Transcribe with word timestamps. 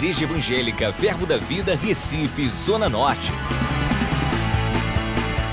Igreja 0.00 0.24
Evangélica 0.24 0.90
Verbo 0.92 1.26
da 1.26 1.36
Vida, 1.36 1.76
Recife, 1.76 2.48
Zona 2.48 2.88
Norte. 2.88 3.30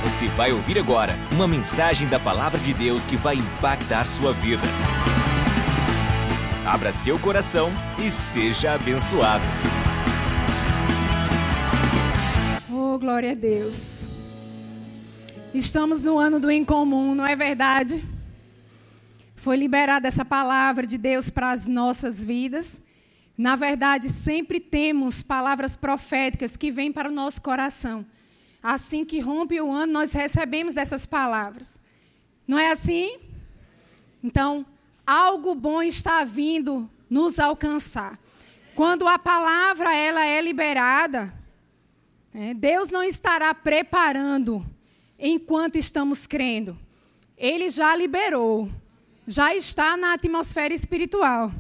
Você 0.05 0.29
vai 0.29 0.53
ouvir 0.53 0.79
agora 0.79 1.17
uma 1.33 1.45
mensagem 1.45 2.07
da 2.07 2.17
Palavra 2.17 2.57
de 2.57 2.73
Deus 2.73 3.05
que 3.05 3.17
vai 3.17 3.35
impactar 3.35 4.05
sua 4.05 4.31
vida. 4.31 4.63
Abra 6.65 6.93
seu 6.93 7.19
coração 7.19 7.69
e 7.99 8.09
seja 8.09 8.71
abençoado. 8.71 9.43
Oh, 12.71 12.97
glória 12.97 13.33
a 13.33 13.35
Deus. 13.35 14.07
Estamos 15.53 16.05
no 16.05 16.17
ano 16.17 16.39
do 16.39 16.49
incomum, 16.49 17.13
não 17.13 17.27
é 17.27 17.35
verdade? 17.35 18.01
Foi 19.35 19.57
liberada 19.57 20.07
essa 20.07 20.23
palavra 20.23 20.87
de 20.87 20.97
Deus 20.97 21.29
para 21.29 21.51
as 21.51 21.67
nossas 21.67 22.23
vidas. 22.23 22.86
Na 23.37 23.55
verdade, 23.55 24.09
sempre 24.09 24.59
temos 24.59 25.21
palavras 25.21 25.75
proféticas 25.75 26.57
que 26.57 26.71
vêm 26.71 26.91
para 26.91 27.09
o 27.09 27.11
nosso 27.11 27.41
coração. 27.41 28.05
Assim 28.61 29.05
que 29.05 29.19
rompe 29.19 29.61
o 29.61 29.71
ano, 29.71 29.93
nós 29.93 30.13
recebemos 30.13 30.73
dessas 30.73 31.05
palavras. 31.05 31.79
Não 32.47 32.57
é 32.57 32.71
assim? 32.71 33.17
Então, 34.23 34.65
algo 35.05 35.53
bom 35.53 35.83
está 35.83 36.23
vindo 36.23 36.89
nos 37.09 37.39
alcançar. 37.39 38.19
Quando 38.75 39.07
a 39.07 39.19
palavra 39.19 39.95
ela 39.95 40.25
é 40.25 40.41
liberada, 40.41 41.33
é, 42.33 42.53
Deus 42.53 42.89
não 42.89 43.03
estará 43.03 43.53
preparando 43.53 44.65
enquanto 45.19 45.77
estamos 45.77 46.25
crendo. 46.25 46.77
Ele 47.37 47.69
já 47.69 47.95
liberou 47.95 48.69
já 49.27 49.53
está 49.53 49.97
na 49.97 50.13
atmosfera 50.13 50.73
espiritual. 50.73 51.51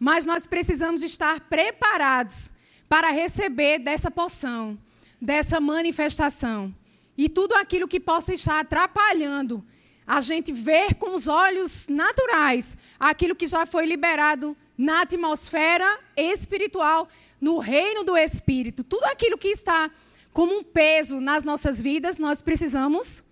Mas 0.00 0.24
nós 0.24 0.46
precisamos 0.46 1.02
estar 1.02 1.38
preparados 1.40 2.54
para 2.88 3.10
receber 3.10 3.78
dessa 3.78 4.10
poção, 4.10 4.76
dessa 5.20 5.60
manifestação. 5.60 6.74
E 7.16 7.28
tudo 7.28 7.54
aquilo 7.54 7.86
que 7.86 8.00
possa 8.00 8.32
estar 8.32 8.60
atrapalhando 8.60 9.62
a 10.06 10.20
gente 10.20 10.50
ver 10.50 10.94
com 10.94 11.14
os 11.14 11.28
olhos 11.28 11.86
naturais 11.86 12.76
aquilo 12.98 13.36
que 13.36 13.46
já 13.46 13.64
foi 13.64 13.86
liberado 13.86 14.56
na 14.76 15.02
atmosfera 15.02 16.00
espiritual, 16.16 17.08
no 17.40 17.58
reino 17.58 18.02
do 18.02 18.16
Espírito. 18.16 18.82
Tudo 18.82 19.04
aquilo 19.04 19.38
que 19.38 19.48
está 19.48 19.90
como 20.32 20.58
um 20.58 20.64
peso 20.64 21.20
nas 21.20 21.44
nossas 21.44 21.80
vidas, 21.80 22.18
nós 22.18 22.40
precisamos 22.42 23.22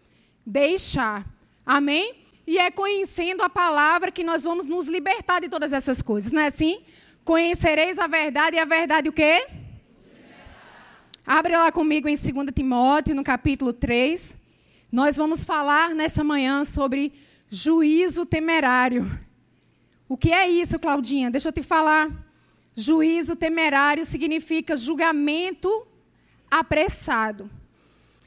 deixar. 0.47 1.27
Amém? 1.65 2.28
E 2.49 2.57
é 2.57 2.71
conhecendo 2.71 3.43
a 3.43 3.51
palavra 3.51 4.11
que 4.11 4.25
nós 4.25 4.43
vamos 4.43 4.65
nos 4.65 4.89
libertar 4.89 5.39
de 5.39 5.51
todas 5.51 5.71
essas 5.71 6.01
coisas, 6.01 6.33
não 6.33 6.41
é 6.41 6.47
assim? 6.47 6.81
Conhecereis 7.23 7.99
a 7.99 8.07
verdade 8.07 8.57
e 8.57 8.59
a 8.59 8.65
verdade 8.65 9.07
o 9.07 9.13
quê? 9.13 9.47
Abre 11.27 11.55
lá 11.55 11.71
comigo 11.71 12.09
em 12.09 12.17
2 12.17 12.47
Timóteo, 12.55 13.15
no 13.15 13.23
capítulo 13.23 13.71
3. 13.71 14.39
Nós 14.91 15.19
vamos 15.19 15.45
falar 15.45 15.95
nessa 15.95 16.25
manhã 16.25 16.65
sobre 16.65 17.13
juízo 17.51 18.25
temerário. 18.25 19.21
O 20.09 20.17
que 20.17 20.33
é 20.33 20.49
isso, 20.49 20.79
Claudinha? 20.79 21.31
Deixa 21.31 21.49
eu 21.49 21.53
te 21.53 21.63
falar. 21.63 22.11
Juízo 22.75 23.37
temerário 23.37 24.07
significa 24.07 24.75
julgamento 24.75 25.87
apressado. 26.51 27.51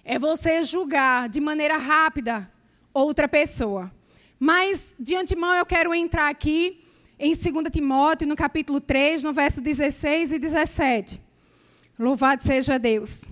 É 0.05 0.19
você 0.19 0.61
julgar 0.61 1.27
de 1.27 1.41
maneira 1.41 1.79
rápida 1.79 2.47
outra 2.93 3.27
pessoa. 3.27 3.91
Mas, 4.43 4.95
de 4.99 5.15
antemão, 5.15 5.53
eu 5.53 5.63
quero 5.67 5.93
entrar 5.93 6.27
aqui 6.27 6.83
em 7.19 7.31
2 7.31 7.71
Timóteo, 7.71 8.27
no 8.27 8.35
capítulo 8.35 8.81
3, 8.81 9.21
no 9.21 9.31
verso 9.31 9.61
16 9.61 10.33
e 10.33 10.39
17. 10.39 11.21
Louvado 11.99 12.41
seja 12.41 12.79
Deus. 12.79 13.25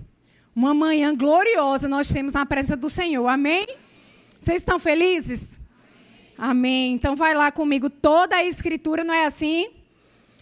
Uma 0.56 0.72
manhã 0.72 1.16
gloriosa 1.16 1.89
nós 1.89 2.10
temos 2.10 2.33
na 2.33 2.45
presença 2.45 2.78
do 2.78 2.88
Senhor. 2.88 3.28
Amém? 3.28 3.66
Vocês 4.39 4.61
estão 4.61 4.78
felizes? 4.78 5.60
Amém. 6.38 6.94
Então 6.94 7.16
vai 7.16 7.33
lá 7.33 7.52
comigo. 7.52 7.89
Toda 7.89 8.36
a 8.36 8.45
escritura 8.45 9.04
não 9.04 9.16
é 9.16 9.26
assim? 9.26 9.67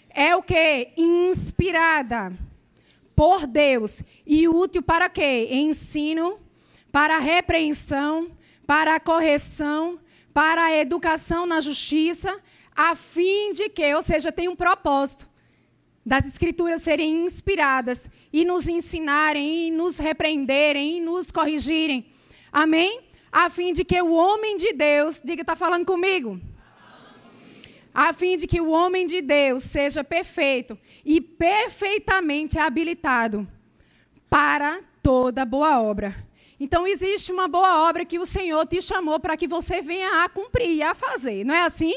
É 0.09 0.35
o 0.35 0.43
que? 0.43 0.89
Inspirada 0.97 2.33
por 3.15 3.47
Deus 3.47 4.03
e 4.25 4.49
útil 4.49 4.83
para 4.83 5.07
quê? 5.07 5.47
Ensino, 5.49 6.37
para 6.91 7.19
repreensão, 7.19 8.29
para 8.65 8.99
correção, 8.99 9.97
para 10.37 10.65
a 10.65 10.77
educação 10.77 11.47
na 11.47 11.59
justiça, 11.59 12.39
a 12.75 12.93
fim 12.93 13.51
de 13.53 13.69
que, 13.69 13.95
ou 13.95 14.03
seja, 14.03 14.31
tem 14.31 14.47
um 14.47 14.55
propósito 14.55 15.27
das 16.05 16.27
escrituras 16.27 16.83
serem 16.83 17.25
inspiradas 17.25 18.11
e 18.31 18.45
nos 18.45 18.67
ensinarem, 18.67 19.69
e 19.69 19.71
nos 19.71 19.97
repreenderem, 19.97 20.97
e 20.97 21.01
nos 21.01 21.31
corrigirem. 21.31 22.05
Amém? 22.51 23.01
A 23.31 23.49
fim 23.49 23.73
de 23.73 23.83
que 23.83 23.99
o 23.99 24.13
homem 24.13 24.57
de 24.57 24.73
Deus, 24.73 25.19
diga, 25.25 25.41
está 25.41 25.55
falando 25.55 25.87
comigo? 25.87 26.39
A 27.91 28.13
fim 28.13 28.37
de 28.37 28.45
que 28.45 28.61
o 28.61 28.69
homem 28.69 29.07
de 29.07 29.23
Deus 29.23 29.63
seja 29.63 30.03
perfeito 30.03 30.77
e 31.03 31.19
perfeitamente 31.19 32.59
habilitado 32.59 33.47
para 34.29 34.81
toda 35.01 35.43
boa 35.43 35.81
obra. 35.81 36.26
Então 36.59 36.87
existe 36.87 37.31
uma 37.31 37.47
boa 37.47 37.87
obra 37.87 38.03
que 38.03 38.17
o 38.17 38.25
Senhor 38.25 38.65
te 38.65 38.81
chamou 38.81 39.19
para 39.19 39.37
que 39.37 39.47
você 39.47 39.81
venha 39.81 40.23
a 40.23 40.29
cumprir 40.29 40.71
e 40.71 40.81
a 40.81 40.95
fazer, 40.95 41.45
não 41.45 41.53
é 41.53 41.61
assim? 41.61 41.95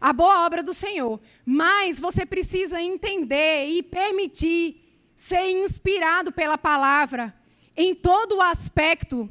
A 0.00 0.12
boa 0.12 0.44
obra 0.44 0.62
do 0.62 0.74
Senhor. 0.74 1.20
Mas 1.44 2.00
você 2.00 2.26
precisa 2.26 2.82
entender 2.82 3.66
e 3.68 3.82
permitir 3.82 4.84
ser 5.14 5.50
inspirado 5.50 6.32
pela 6.32 6.58
palavra 6.58 7.34
em 7.76 7.94
todo 7.94 8.36
o 8.36 8.42
aspecto 8.42 9.28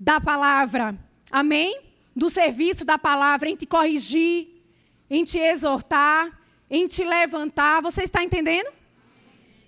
da 0.00 0.20
palavra. 0.20 0.98
Amém? 1.30 1.80
Do 2.16 2.30
serviço 2.30 2.84
da 2.84 2.98
palavra, 2.98 3.50
em 3.50 3.56
te 3.56 3.66
corrigir, 3.66 4.48
em 5.10 5.24
te 5.24 5.38
exortar, 5.38 6.38
em 6.70 6.86
te 6.86 7.04
levantar. 7.04 7.82
Você 7.82 8.02
está 8.02 8.24
entendendo? 8.24 8.70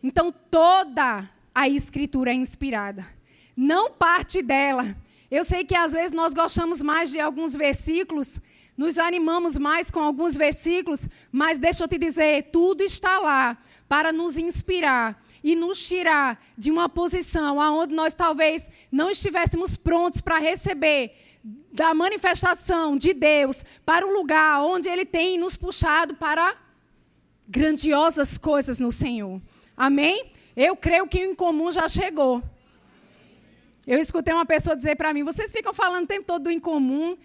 Então 0.03 0.33
toda 0.51 1.29
a 1.55 1.69
escritura 1.69 2.31
é 2.31 2.35
inspirada 2.35 3.20
não 3.61 3.91
parte 3.91 4.41
dela. 4.41 4.97
Eu 5.31 5.45
sei 5.45 5.67
que 5.67 5.75
às 5.75 5.93
vezes 5.93 6.13
nós 6.13 6.33
gostamos 6.33 6.81
mais 6.81 7.11
de 7.11 7.21
alguns 7.21 7.55
versículos, 7.55 8.41
nos 8.75 8.99
animamos 8.99 9.59
mais 9.59 9.91
com 9.91 10.01
alguns 10.01 10.35
versículos, 10.35 11.07
mas 11.31 11.59
deixa 11.59 11.85
eu 11.85 11.89
te 11.89 11.99
dizer, 11.99 12.45
tudo 12.51 12.83
está 12.83 13.19
lá 13.19 13.59
para 13.87 14.15
nos 14.15 14.39
inspirar 14.39 15.23
e 15.45 15.55
nos 15.55 15.87
tirar 15.87 16.43
de 16.57 16.71
uma 16.71 16.89
posição 16.89 17.61
aonde 17.61 17.95
nós 17.95 18.15
talvez 18.15 18.71
não 18.91 19.11
estivéssemos 19.11 19.77
prontos 19.77 20.23
para 20.23 20.39
receber 20.39 21.15
da 21.71 21.93
manifestação 21.93 22.97
de 22.97 23.13
Deus 23.13 23.63
para 23.85 24.07
o 24.07 24.13
lugar 24.13 24.63
onde 24.63 24.89
Ele 24.89 25.05
tem 25.05 25.39
nos 25.39 25.55
puxado 25.55 26.15
para 26.15 26.57
grandiosas 27.47 28.39
coisas 28.39 28.79
no 28.79 28.91
Senhor. 28.91 29.39
Amém? 29.77 30.33
Eu 30.57 30.75
creio 30.75 31.07
que 31.07 31.27
o 31.27 31.33
incomum 31.33 31.71
já 31.71 31.87
chegou. 31.89 32.43
Eu 33.87 33.99
escutei 33.99 34.35
uma 34.35 34.47
pessoa 34.47 34.77
dizer 34.77 34.97
para 34.97 35.13
mim: 35.15 35.23
vocês 35.23 35.53
ficam 35.53 35.73
falando 35.73 36.05
o 36.05 36.09
tempo 36.09 36.27
todo 36.27 36.45
do 36.45 36.51
incomum, 36.51 37.17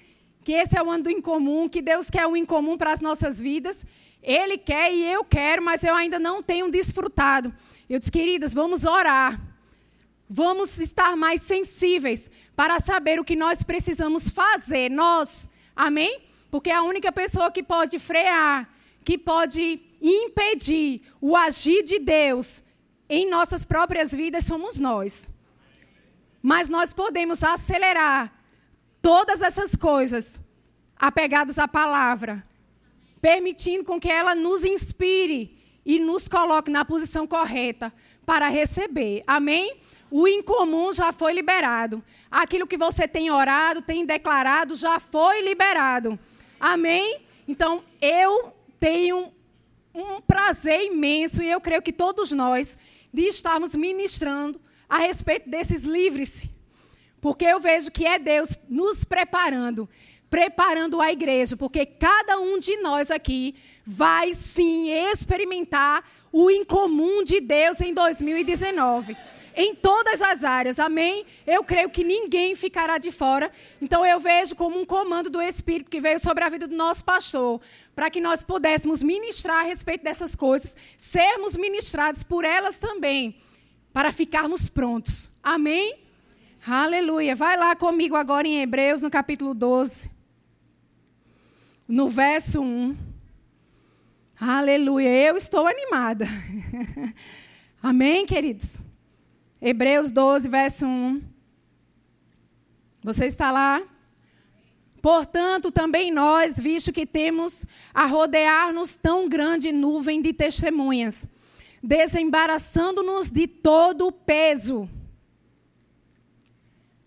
que 0.44 0.54
esse 0.54 0.78
é 0.78 0.82
o 0.82 0.90
ano 0.90 1.06
do 1.06 1.10
incomum, 1.10 1.68
que 1.68 1.82
Deus 1.82 2.10
quer 2.10 2.26
o 2.28 2.36
incomum 2.36 2.78
para 2.78 2.92
as 2.92 3.02
nossas 3.02 3.40
vidas. 3.40 3.86
Ele 4.22 4.58
quer 4.58 4.92
e 4.94 5.06
eu 5.06 5.24
quero, 5.24 5.62
mas 5.62 5.84
eu 5.84 5.94
ainda 5.94 6.18
não 6.18 6.42
tenho 6.42 6.72
desfrutado. 6.72 7.54
Eu 7.88 8.00
disse, 8.00 8.12
queridas, 8.12 8.54
vamos 8.54 8.86
orar. 8.86 9.40
Vamos 10.28 10.80
estar 10.80 11.16
mais 11.16 11.44
sensíveis 11.44 12.32
para 12.56 12.80
saber 12.80 13.20
o 13.20 13.24
que 13.24 13.36
nós 13.36 13.62
precisamos 13.62 14.30
fazer. 14.30 14.90
Nós, 14.90 15.48
amém? 15.76 16.24
Porque 16.50 16.72
a 16.72 16.82
única 16.82 17.12
pessoa 17.12 17.52
que 17.52 17.62
pode 17.62 18.00
frear, 18.00 18.68
que 19.04 19.18
pode 19.18 19.80
impedir 20.02 21.04
o 21.22 21.36
agir 21.36 21.84
de 21.84 22.00
Deus 22.00 22.64
em 23.08 23.30
nossas 23.30 23.64
próprias 23.66 24.12
vidas 24.12 24.46
somos 24.46 24.80
nós. 24.80 25.32
Mas 26.46 26.70
nós 26.70 26.94
podemos 26.94 27.44
acelerar 27.44 28.32
todas 29.02 29.42
essas 29.42 29.76
coisas 29.76 30.40
apegados 30.96 31.58
à 31.58 31.68
palavra, 31.68 32.44
permitindo 33.20 33.84
com 33.84 34.00
que 34.00 34.12
ela 34.12 34.36
nos 34.36 34.64
inspire 34.64 35.58
e 35.84 35.98
nos 35.98 36.28
coloque 36.28 36.70
na 36.70 36.86
posição 36.86 37.26
correta 37.26 37.92
para 38.28 38.48
receber. 38.48 39.24
Amém? 39.26 39.78
O 40.12 40.28
incomum 40.28 40.94
já 40.94 41.12
foi 41.12 41.34
liberado. 41.34 42.04
Aquilo 42.30 42.68
que 42.68 42.78
você 42.78 43.08
tem 43.08 43.32
orado, 43.32 43.82
tem 43.82 44.06
declarado, 44.06 44.76
já 44.76 45.00
foi 45.00 45.42
liberado. 45.42 46.20
Amém? 46.60 47.24
Então, 47.48 47.84
eu 48.00 48.54
tenho 48.80 49.34
um 49.96 50.22
prazer 50.22 50.84
imenso, 50.84 51.42
e 51.42 51.50
eu 51.50 51.60
creio 51.60 51.82
que 51.82 51.92
todos 51.92 52.32
nós, 52.32 52.78
de 53.12 53.24
estarmos 53.24 53.74
ministrando 53.74 54.62
a 54.90 54.98
respeito 54.98 55.50
desses 55.50 55.84
livres. 55.84 56.50
Porque 57.20 57.46
eu 57.46 57.60
vejo 57.60 57.92
que 57.92 58.06
é 58.06 58.20
Deus 58.20 58.58
nos 58.70 59.04
preparando, 59.04 59.90
preparando 60.30 61.02
a 61.02 61.12
igreja, 61.12 61.56
porque 61.56 61.86
cada 61.86 62.40
um 62.40 62.60
de 62.60 62.78
nós 62.78 63.10
aqui 63.10 63.56
vai 63.86 64.34
sim 64.34 64.90
experimentar 64.90 66.04
o 66.32 66.52
incomum 66.52 67.24
de 67.24 67.40
Deus 67.40 67.80
em 67.82 67.94
2019 67.94 69.16
em 69.56 69.74
todas 69.74 70.22
as 70.22 70.44
áreas. 70.44 70.80
Amém? 70.80 71.26
Eu 71.48 71.64
creio 71.64 71.90
que 71.90 72.04
ninguém 72.04 72.56
ficará 72.56 72.98
de 72.98 73.10
fora. 73.10 73.52
Então 73.82 74.06
eu 74.06 74.20
vejo 74.20 74.56
como 74.56 74.80
um 74.80 74.86
comando 74.86 75.30
do 75.30 75.42
Espírito 75.42 75.90
que 75.90 76.02
veio 76.02 76.20
sobre 76.20 76.44
a 76.44 76.50
vida 76.50 76.68
do 76.68 76.76
nosso 76.76 77.04
pastor, 77.04 77.62
para 77.96 78.10
que 78.10 78.20
nós 78.20 78.44
pudéssemos 78.44 79.02
ministrar 79.02 79.62
a 79.62 79.68
respeito 79.68 80.04
dessas 80.04 80.36
coisas, 80.36 80.76
sermos 80.98 81.56
ministrados 81.56 82.24
por 82.24 82.44
elas 82.44 82.78
também, 82.78 83.38
para 83.96 84.12
ficarmos 84.12 84.68
prontos. 84.68 85.32
Amém? 85.42 85.96
Aleluia. 86.68 87.34
Vai 87.34 87.56
lá 87.56 87.74
comigo 87.78 88.18
agora 88.18 88.46
em 88.46 88.62
Hebreus, 88.62 89.02
no 89.02 89.10
capítulo 89.10 89.54
12. 89.54 90.12
No 91.88 92.10
verso 92.10 92.62
1. 92.62 92.98
Aleluia. 94.38 95.08
Eu 95.08 95.38
estou 95.38 95.66
animada. 95.66 96.28
Amém, 97.82 98.26
queridos? 98.26 98.82
Hebreus 99.62 100.12
12, 100.12 100.50
verso 100.50 100.86
1. 100.86 101.22
Você 103.02 103.28
está 103.28 103.50
lá? 103.50 103.82
Portanto, 105.02 105.72
também 105.72 106.12
nós, 106.12 106.60
visto 106.60 106.92
que 106.92 107.06
temos 107.08 107.66
a 107.94 108.06
rodear-nos 108.08 108.98
tão 108.98 109.30
grande 109.30 109.72
nuvem 109.72 110.22
de 110.22 110.34
testemunhas, 110.34 111.30
desembaraçando-nos 111.86 113.30
de 113.30 113.48
todo 113.48 114.08
o 114.08 114.12
peso 114.12 114.90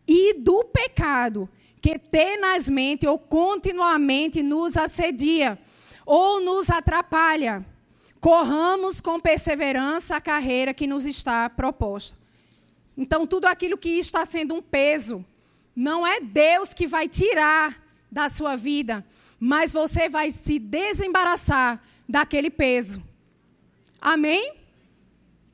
e 0.07 0.39
do 0.39 0.65
pecado 0.65 1.49
que 1.83 1.99
tenazmente 1.99 3.07
ou 3.07 3.19
continuamente 3.19 4.41
nos 4.41 4.77
assedia 4.77 5.59
ou 6.07 6.41
nos 6.41 6.71
atrapalha, 6.71 7.67
corramos 8.21 9.01
com 9.01 9.21
perseverança 9.21 10.17
a 10.17 10.21
carreira 10.21 10.73
que 10.73 10.87
nos 10.87 11.07
está 11.07 11.51
proposta. 11.51 12.17
Então, 12.97 13.27
tudo 13.27 13.47
aquilo 13.47 13.77
que 13.77 13.91
está 13.91 14.25
sendo 14.25 14.55
um 14.55 14.63
peso, 14.63 15.25
não 15.75 16.07
é 16.07 16.21
Deus 16.21 16.73
que 16.73 16.87
vai 16.87 17.09
tirar 17.09 17.81
da 18.11 18.29
sua 18.29 18.57
vida, 18.57 19.05
mas 19.39 19.73
você 19.73 20.09
vai 20.09 20.31
se 20.31 20.59
desembaraçar 20.59 21.83
daquele 22.09 22.49
peso. 22.49 23.03
Amém? 24.01 24.58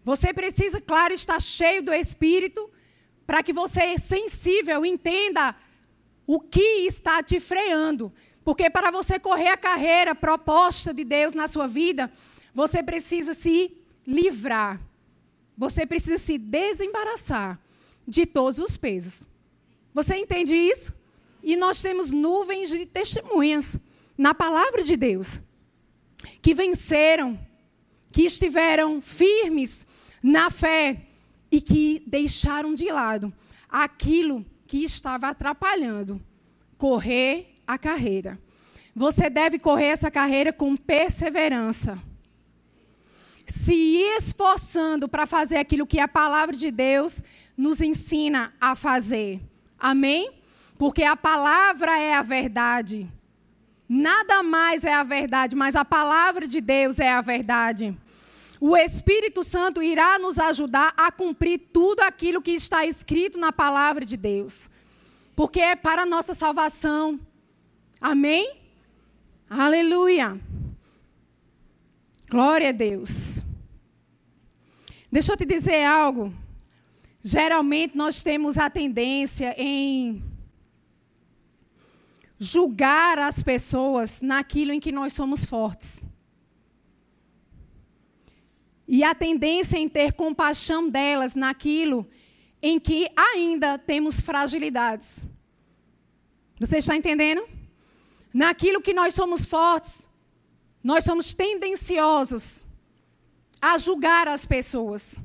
Você 0.04 0.32
precisa, 0.32 0.80
claro, 0.80 1.14
estar 1.14 1.40
cheio 1.40 1.82
do 1.82 1.92
Espírito 1.92 2.70
para 3.26 3.42
que 3.42 3.52
você, 3.52 3.98
sensível, 3.98 4.84
entenda 4.84 5.56
o 6.26 6.38
que 6.38 6.86
está 6.86 7.22
te 7.22 7.40
freando. 7.40 8.12
Porque 8.44 8.68
para 8.68 8.90
você 8.90 9.18
correr 9.18 9.48
a 9.48 9.56
carreira 9.56 10.14
proposta 10.14 10.92
de 10.92 11.04
Deus 11.04 11.32
na 11.32 11.48
sua 11.48 11.66
vida, 11.66 12.12
você 12.54 12.82
precisa 12.82 13.32
se 13.32 13.74
livrar 14.06 14.78
você 15.56 15.86
precisa 15.86 16.18
se 16.18 16.36
desembaraçar 16.36 17.60
de 18.06 18.26
todos 18.26 18.58
os 18.58 18.76
pesos. 18.76 19.26
Você 19.92 20.16
entende 20.16 20.54
isso? 20.54 20.92
E 21.42 21.56
nós 21.56 21.80
temos 21.80 22.10
nuvens 22.10 22.70
de 22.70 22.86
testemunhas 22.86 23.76
na 24.18 24.34
palavra 24.34 24.82
de 24.82 24.96
Deus 24.96 25.40
que 26.42 26.54
venceram, 26.54 27.38
que 28.10 28.22
estiveram 28.22 29.00
firmes 29.00 29.86
na 30.24 30.48
fé 30.48 31.02
e 31.50 31.60
que 31.60 32.02
deixaram 32.06 32.74
de 32.74 32.90
lado 32.90 33.30
aquilo 33.68 34.42
que 34.66 34.78
estava 34.78 35.28
atrapalhando 35.28 36.18
correr 36.78 37.52
a 37.66 37.76
carreira. 37.76 38.40
Você 38.96 39.28
deve 39.28 39.58
correr 39.58 39.88
essa 39.88 40.10
carreira 40.10 40.50
com 40.50 40.74
perseverança 40.78 41.98
se 43.46 43.98
esforçando 44.16 45.06
para 45.06 45.26
fazer 45.26 45.58
aquilo 45.58 45.86
que 45.86 46.00
a 46.00 46.08
palavra 46.08 46.56
de 46.56 46.70
Deus 46.70 47.22
nos 47.54 47.82
ensina 47.82 48.54
a 48.58 48.74
fazer. 48.74 49.42
Amém? 49.78 50.32
Porque 50.78 51.04
a 51.04 51.14
palavra 51.14 51.98
é 51.98 52.14
a 52.14 52.22
verdade. 52.22 53.06
Nada 53.86 54.42
mais 54.42 54.84
é 54.84 54.94
a 54.94 55.02
verdade, 55.02 55.54
mas 55.54 55.76
a 55.76 55.84
palavra 55.84 56.48
de 56.48 56.62
Deus 56.62 56.98
é 56.98 57.12
a 57.12 57.20
verdade. 57.20 57.94
O 58.66 58.74
Espírito 58.74 59.42
Santo 59.42 59.82
irá 59.82 60.18
nos 60.18 60.38
ajudar 60.38 60.94
a 60.96 61.12
cumprir 61.12 61.68
tudo 61.70 62.00
aquilo 62.00 62.40
que 62.40 62.52
está 62.52 62.86
escrito 62.86 63.38
na 63.38 63.52
palavra 63.52 64.06
de 64.06 64.16
Deus. 64.16 64.70
Porque 65.36 65.60
é 65.60 65.76
para 65.76 66.04
a 66.04 66.06
nossa 66.06 66.32
salvação. 66.32 67.20
Amém? 68.00 68.56
Aleluia. 69.50 70.40
Glória 72.30 72.70
a 72.70 72.72
Deus. 72.72 73.42
Deixa 75.12 75.34
eu 75.34 75.36
te 75.36 75.44
dizer 75.44 75.84
algo. 75.84 76.32
Geralmente 77.20 77.94
nós 77.94 78.22
temos 78.22 78.56
a 78.56 78.70
tendência 78.70 79.54
em 79.58 80.24
julgar 82.38 83.18
as 83.18 83.42
pessoas 83.42 84.22
naquilo 84.22 84.72
em 84.72 84.80
que 84.80 84.90
nós 84.90 85.12
somos 85.12 85.44
fortes. 85.44 86.13
E 88.86 89.02
a 89.02 89.14
tendência 89.14 89.78
em 89.78 89.88
ter 89.88 90.12
compaixão 90.12 90.88
delas 90.88 91.34
naquilo 91.34 92.06
em 92.62 92.80
que 92.80 93.10
ainda 93.14 93.78
temos 93.78 94.20
fragilidades. 94.20 95.24
Você 96.58 96.78
está 96.78 96.96
entendendo? 96.96 97.46
Naquilo 98.32 98.80
que 98.80 98.94
nós 98.94 99.12
somos 99.12 99.44
fortes, 99.44 100.06
nós 100.82 101.04
somos 101.04 101.34
tendenciosos 101.34 102.64
a 103.60 103.76
julgar 103.78 104.28
as 104.28 104.44
pessoas. 104.44 105.16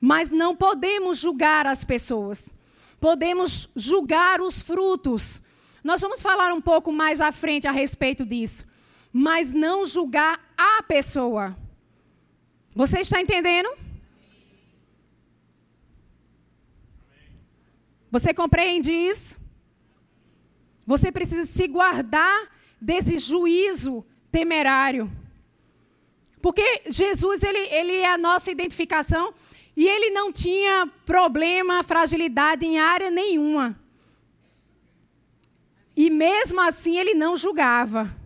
Mas 0.00 0.30
não 0.30 0.54
podemos 0.54 1.18
julgar 1.18 1.66
as 1.66 1.84
pessoas. 1.84 2.54
Podemos 3.00 3.68
julgar 3.74 4.40
os 4.40 4.62
frutos. 4.62 5.42
Nós 5.82 6.00
vamos 6.00 6.22
falar 6.22 6.52
um 6.52 6.60
pouco 6.60 6.92
mais 6.92 7.20
à 7.20 7.32
frente 7.32 7.66
a 7.66 7.72
respeito 7.72 8.24
disso. 8.24 8.66
Mas 9.12 9.52
não 9.52 9.86
julgar 9.86 10.38
a 10.56 10.82
pessoa. 10.82 11.56
Você 12.74 13.00
está 13.00 13.20
entendendo? 13.20 13.68
Você 18.10 18.32
compreende 18.32 18.90
isso? 18.90 19.36
Você 20.86 21.12
precisa 21.12 21.44
se 21.44 21.66
guardar 21.68 22.48
desse 22.80 23.18
juízo 23.18 24.04
temerário. 24.32 25.10
Porque 26.40 26.82
Jesus, 26.86 27.42
ele, 27.42 27.58
ele 27.58 27.96
é 27.96 28.10
a 28.10 28.18
nossa 28.18 28.50
identificação 28.50 29.34
e 29.76 29.86
ele 29.86 30.10
não 30.10 30.32
tinha 30.32 30.90
problema, 31.04 31.82
fragilidade 31.82 32.64
em 32.64 32.78
área 32.78 33.10
nenhuma. 33.10 33.78
E 35.96 36.10
mesmo 36.10 36.60
assim 36.60 36.96
ele 36.96 37.12
não 37.14 37.36
julgava. 37.36 38.16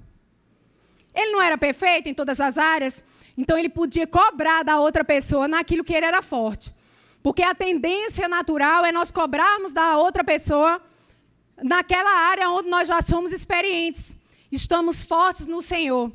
Ele 1.15 1.33
não 1.33 1.43
era 1.43 1.59
perfeito 1.59 2.09
em 2.09 2.15
todas 2.15 2.41
as 2.41 2.57
áreas, 2.57 3.03
então 3.37 3.57
ele 3.59 3.69
podia 3.69 4.07
cobrar 4.07 4.63
da 4.63 4.79
outra 4.79 5.05
pessoa 5.05 5.49
naquilo 5.49 5.85
que 5.85 5.95
ele 5.95 6.07
era 6.07 6.23
forte. 6.23 6.73
Porque 7.23 7.43
a 7.43 7.55
tendência 7.55 8.29
natural 8.29 8.85
é 8.85 8.93
nós 8.93 9.11
cobrarmos 9.11 9.73
da 9.73 9.97
outra 9.97 10.25
pessoa 10.25 10.81
naquela 11.63 12.11
área 12.29 12.51
onde 12.51 12.69
nós 12.69 12.89
já 12.89 13.01
somos 13.01 13.33
experientes 13.33 14.17
estamos 14.53 15.03
fortes 15.03 15.47
no 15.47 15.63
Senhor. 15.63 16.13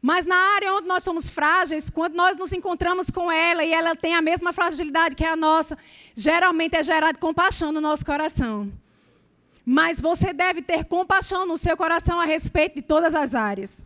Mas 0.00 0.26
na 0.26 0.36
área 0.36 0.74
onde 0.74 0.86
nós 0.86 1.02
somos 1.02 1.28
frágeis, 1.28 1.90
quando 1.90 2.14
nós 2.14 2.36
nos 2.36 2.52
encontramos 2.52 3.10
com 3.10 3.32
ela 3.32 3.64
e 3.64 3.72
ela 3.72 3.96
tem 3.96 4.14
a 4.14 4.22
mesma 4.22 4.52
fragilidade 4.52 5.16
que 5.16 5.24
a 5.24 5.34
nossa, 5.34 5.76
geralmente 6.14 6.76
é 6.76 6.82
gerado 6.82 7.18
compaixão 7.18 7.72
no 7.72 7.80
nosso 7.80 8.06
coração. 8.06 8.70
Mas 9.64 10.00
você 10.00 10.32
deve 10.32 10.62
ter 10.62 10.84
compaixão 10.84 11.44
no 11.46 11.58
seu 11.58 11.76
coração 11.76 12.20
a 12.20 12.24
respeito 12.24 12.76
de 12.76 12.82
todas 12.82 13.14
as 13.14 13.34
áreas. 13.34 13.82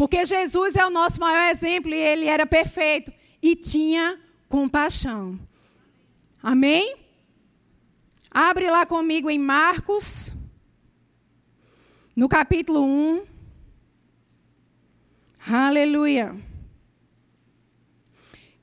Porque 0.00 0.24
Jesus 0.24 0.76
é 0.76 0.86
o 0.86 0.88
nosso 0.88 1.20
maior 1.20 1.50
exemplo 1.50 1.90
e 1.90 1.94
ele 1.94 2.24
era 2.24 2.46
perfeito 2.46 3.12
e 3.42 3.54
tinha 3.54 4.18
compaixão. 4.48 5.38
Amém? 6.42 6.96
Abre 8.30 8.70
lá 8.70 8.86
comigo 8.86 9.28
em 9.28 9.38
Marcos 9.38 10.34
no 12.16 12.30
capítulo 12.30 12.82
1. 12.82 13.26
Aleluia. 15.46 16.34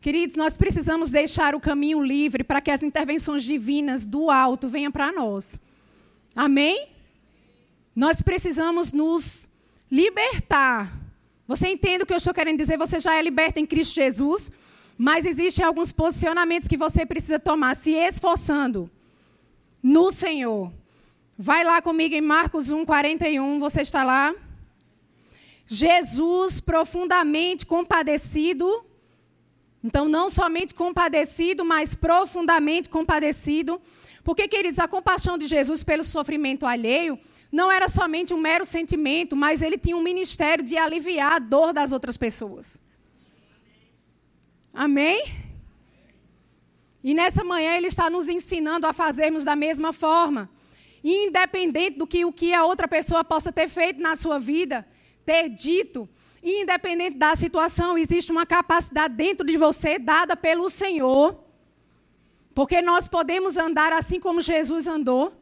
Queridos, 0.01 0.35
nós 0.35 0.57
precisamos 0.57 1.11
deixar 1.11 1.53
o 1.53 1.59
caminho 1.59 2.01
livre 2.01 2.43
para 2.43 2.61
que 2.61 2.71
as 2.71 2.81
intervenções 2.81 3.43
divinas 3.43 4.07
do 4.07 4.31
alto 4.31 4.67
venham 4.67 4.91
para 4.91 5.11
nós. 5.11 5.59
Amém? 6.35 6.87
Nós 7.95 8.23
precisamos 8.23 8.91
nos 8.91 9.47
libertar. 9.91 11.05
Você 11.47 11.69
entende 11.69 12.03
o 12.03 12.05
que 12.05 12.13
eu 12.13 12.17
estou 12.17 12.33
querendo 12.33 12.57
dizer? 12.57 12.77
Você 12.77 12.99
já 12.99 13.15
é 13.15 13.21
liberto 13.21 13.57
em 13.57 13.65
Cristo 13.65 13.95
Jesus, 13.95 14.51
mas 14.97 15.25
existem 15.25 15.63
alguns 15.63 15.91
posicionamentos 15.91 16.67
que 16.67 16.75
você 16.75 17.05
precisa 17.05 17.39
tomar, 17.39 17.75
se 17.75 17.91
esforçando 17.91 18.91
no 19.81 20.11
Senhor. 20.11 20.71
Vai 21.37 21.63
lá 21.63 21.81
comigo 21.81 22.15
em 22.15 22.21
Marcos 22.21 22.71
1, 22.71 22.83
41. 22.83 23.59
Você 23.59 23.81
está 23.81 24.03
lá? 24.03 24.35
Jesus 25.65 26.59
profundamente 26.59 27.65
compadecido. 27.65 28.83
Então, 29.83 30.09
não 30.09 30.29
somente 30.29 30.73
compadecido, 30.73 31.63
mas 31.63 31.95
profundamente 31.95 32.89
compadecido. 32.89 33.79
Porque, 34.23 34.47
queridos, 34.47 34.79
a 34.79 34.87
compaixão 34.87 35.37
de 35.37 35.45
Jesus 35.45 35.83
pelo 35.83 36.03
sofrimento 36.03 36.65
alheio 36.65 37.17
não 37.51 37.71
era 37.71 37.87
somente 37.87 38.33
um 38.33 38.37
mero 38.37 38.65
sentimento, 38.65 39.35
mas 39.35 39.61
ele 39.61 39.77
tinha 39.77 39.95
um 39.95 40.01
ministério 40.01 40.63
de 40.63 40.77
aliviar 40.77 41.33
a 41.33 41.39
dor 41.39 41.73
das 41.73 41.91
outras 41.91 42.17
pessoas. 42.17 42.79
Amém? 44.73 45.23
E 47.03 47.13
nessa 47.13 47.43
manhã 47.43 47.75
ele 47.75 47.87
está 47.87 48.09
nos 48.09 48.27
ensinando 48.27 48.85
a 48.85 48.93
fazermos 48.93 49.43
da 49.43 49.55
mesma 49.55 49.93
forma. 49.93 50.49
Independente 51.03 51.97
do 51.97 52.05
que 52.05 52.25
o 52.25 52.33
que 52.33 52.53
a 52.53 52.65
outra 52.65 52.87
pessoa 52.87 53.23
possa 53.23 53.51
ter 53.51 53.69
feito 53.69 54.01
na 54.01 54.15
sua 54.15 54.37
vida, 54.37 54.85
ter 55.25 55.47
dito, 55.47 56.07
independente 56.43 57.17
da 57.17 57.35
situação, 57.35 57.97
existe 57.97 58.31
uma 58.31 58.45
capacidade 58.45 59.13
dentro 59.13 59.45
de 59.45 59.57
você 59.57 59.97
dada 59.97 60.35
pelo 60.35 60.69
Senhor. 60.69 61.43
Porque 62.53 62.81
nós 62.81 63.07
podemos 63.07 63.55
andar 63.55 63.93
assim 63.93 64.19
como 64.19 64.41
Jesus 64.41 64.85
andou. 64.87 65.33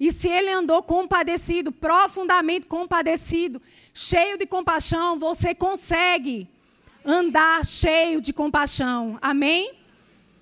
E 0.00 0.10
se 0.10 0.28
ele 0.28 0.50
andou 0.50 0.82
compadecido, 0.82 1.70
profundamente 1.70 2.66
compadecido, 2.66 3.60
cheio 3.92 4.38
de 4.38 4.46
compaixão, 4.46 5.18
você 5.18 5.54
consegue 5.54 6.48
andar 7.04 7.62
cheio 7.66 8.18
de 8.18 8.32
compaixão. 8.32 9.18
Amém? 9.20 9.72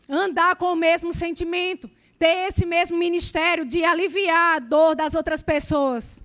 Andar 0.09 0.55
com 0.55 0.73
o 0.73 0.77
mesmo 0.77 1.13
sentimento, 1.13 1.91
ter 2.21 2.49
esse 2.49 2.65
mesmo 2.65 2.97
ministério 2.97 3.65
de 3.65 3.85
aliviar 3.85 4.57
a 4.57 4.59
dor 4.61 4.95
das 4.95 5.17
outras 5.17 5.43
pessoas. 5.43 6.23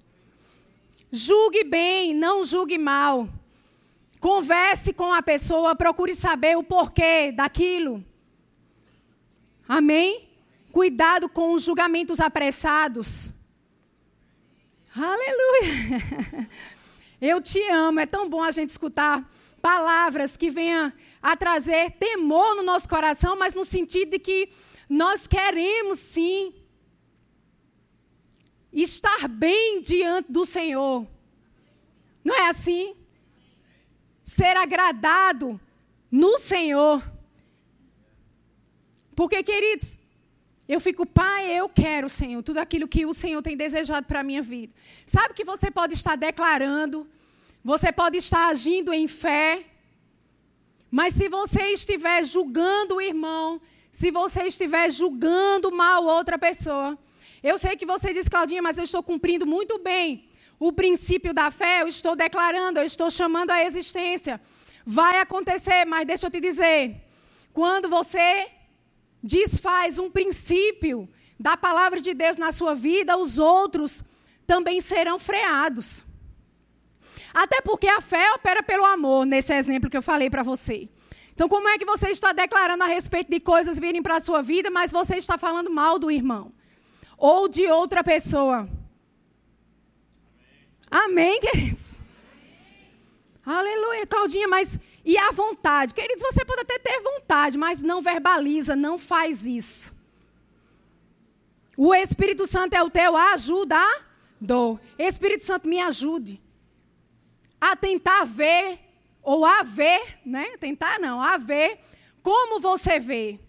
Julgue 1.11 1.63
bem, 1.63 2.13
não 2.13 2.45
julgue 2.45 2.77
mal. 2.77 3.27
Converse 4.19 4.93
com 4.93 5.11
a 5.11 5.23
pessoa, 5.23 5.75
procure 5.75 6.13
saber 6.13 6.55
o 6.55 6.63
porquê 6.63 7.31
daquilo. 7.31 8.05
Amém? 9.67 10.22
Cuidado 10.73 11.29
com 11.29 11.53
os 11.53 11.61
julgamentos 11.61 12.19
apressados. 12.19 13.31
Aleluia! 14.95 16.49
Eu 17.21 17.39
te 17.39 17.61
amo. 17.69 17.99
É 17.99 18.07
tão 18.07 18.27
bom 18.27 18.41
a 18.41 18.49
gente 18.49 18.71
escutar 18.71 19.23
palavras 19.61 20.35
que 20.35 20.49
venham 20.49 20.91
a 21.21 21.37
trazer 21.37 21.91
temor 21.91 22.55
no 22.55 22.63
nosso 22.63 22.89
coração, 22.89 23.37
mas 23.37 23.53
no 23.53 23.63
sentido 23.63 24.13
de 24.13 24.19
que 24.19 24.49
nós 24.89 25.27
queremos 25.27 25.99
sim 25.99 26.55
estar 28.73 29.27
bem 29.27 29.79
diante 29.79 30.31
do 30.31 30.43
Senhor. 30.43 31.07
Não 32.25 32.33
é 32.33 32.49
assim? 32.49 32.95
Ser 34.23 34.57
agradado 34.57 35.61
no 36.09 36.39
Senhor. 36.39 36.99
Porque, 39.15 39.43
queridos, 39.43 40.01
eu 40.73 40.79
fico, 40.79 41.05
pai, 41.05 41.51
eu 41.59 41.69
quero, 41.69 42.09
Senhor, 42.09 42.41
tudo 42.41 42.57
aquilo 42.57 42.87
que 42.87 43.05
o 43.05 43.13
Senhor 43.13 43.41
tem 43.41 43.55
desejado 43.55 44.07
para 44.07 44.21
a 44.21 44.23
minha 44.23 44.41
vida. 44.41 44.73
Sabe 45.05 45.35
que 45.35 45.43
você 45.43 45.69
pode 45.69 45.93
estar 45.93 46.15
declarando, 46.15 47.07
você 47.63 47.91
pode 47.91 48.17
estar 48.17 48.47
agindo 48.47 48.91
em 48.91 49.07
fé, 49.07 49.63
mas 50.89 51.13
se 51.13 51.29
você 51.29 51.61
estiver 51.79 52.23
julgando 52.23 52.95
o 52.95 53.01
irmão, 53.01 53.61
se 53.91 54.09
você 54.09 54.41
estiver 54.43 54.89
julgando 54.89 55.71
mal 55.71 56.03
outra 56.03 56.37
pessoa, 56.39 56.97
eu 57.43 57.57
sei 57.57 57.75
que 57.75 57.85
você 57.85 58.11
diz, 58.11 58.27
Claudinha, 58.27 58.61
mas 58.61 58.79
eu 58.79 58.83
estou 58.83 59.03
cumprindo 59.03 59.45
muito 59.45 59.77
bem 59.77 60.27
o 60.59 60.71
princípio 60.71 61.33
da 61.33 61.51
fé, 61.51 61.81
eu 61.81 61.87
estou 61.87 62.15
declarando, 62.15 62.79
eu 62.79 62.85
estou 62.85 63.11
chamando 63.11 63.51
a 63.51 63.63
existência. 63.63 64.41
Vai 64.85 65.19
acontecer, 65.19 65.85
mas 65.85 66.07
deixa 66.07 66.27
eu 66.27 66.31
te 66.31 66.39
dizer, 66.39 66.95
quando 67.53 67.87
você 67.89 68.47
desfaz 69.23 69.97
um 69.97 70.11
princípio 70.11 71.07
da 71.39 71.55
palavra 71.55 72.01
de 72.01 72.13
Deus 72.13 72.37
na 72.37 72.51
sua 72.51 72.75
vida, 72.75 73.17
os 73.17 73.39
outros 73.39 74.03
também 74.45 74.81
serão 74.81 75.17
freados. 75.17 76.03
Até 77.33 77.61
porque 77.61 77.87
a 77.87 78.01
fé 78.01 78.31
opera 78.33 78.61
pelo 78.61 78.85
amor, 78.85 79.25
nesse 79.25 79.53
exemplo 79.53 79.89
que 79.89 79.97
eu 79.97 80.01
falei 80.01 80.29
para 80.29 80.43
você. 80.43 80.89
Então, 81.33 81.49
como 81.49 81.67
é 81.67 81.79
que 81.79 81.85
você 81.85 82.09
está 82.09 82.31
declarando 82.31 82.83
a 82.83 82.87
respeito 82.87 83.31
de 83.31 83.39
coisas 83.39 83.79
virem 83.79 84.03
para 84.03 84.17
a 84.17 84.19
sua 84.19 84.43
vida, 84.43 84.69
mas 84.69 84.91
você 84.91 85.15
está 85.15 85.37
falando 85.37 85.69
mal 85.71 85.97
do 85.97 86.11
irmão? 86.11 86.51
Ou 87.17 87.47
de 87.47 87.65
outra 87.67 88.03
pessoa? 88.03 88.69
Amém, 90.91 91.39
Amém 91.39 91.39
queridos? 91.39 91.95
Amém. 93.43 93.57
Aleluia, 93.57 94.05
Claudinha, 94.05 94.47
mas 94.47 94.79
e 95.03 95.17
a 95.17 95.31
vontade. 95.31 95.93
Queridos, 95.93 96.23
você 96.23 96.45
pode 96.45 96.61
até 96.61 96.79
ter 96.79 96.99
vontade, 97.01 97.57
mas 97.57 97.81
não 97.81 98.01
verbaliza, 98.01 98.75
não 98.75 98.97
faz 98.97 99.45
isso. 99.45 99.93
O 101.75 101.93
Espírito 101.93 102.45
Santo 102.45 102.73
é 102.73 102.83
o 102.83 102.89
teu 102.89 103.15
ajudador. 103.17 104.79
Espírito 104.97 105.43
Santo, 105.43 105.67
me 105.67 105.79
ajude 105.79 106.39
a 107.59 107.75
tentar 107.75 108.25
ver, 108.25 108.79
ou 109.21 109.45
a 109.45 109.63
ver, 109.63 110.19
né? 110.25 110.57
Tentar 110.57 110.99
não, 110.99 111.21
a 111.21 111.37
ver 111.37 111.79
como 112.21 112.59
você 112.59 112.99
vê. 112.99 113.39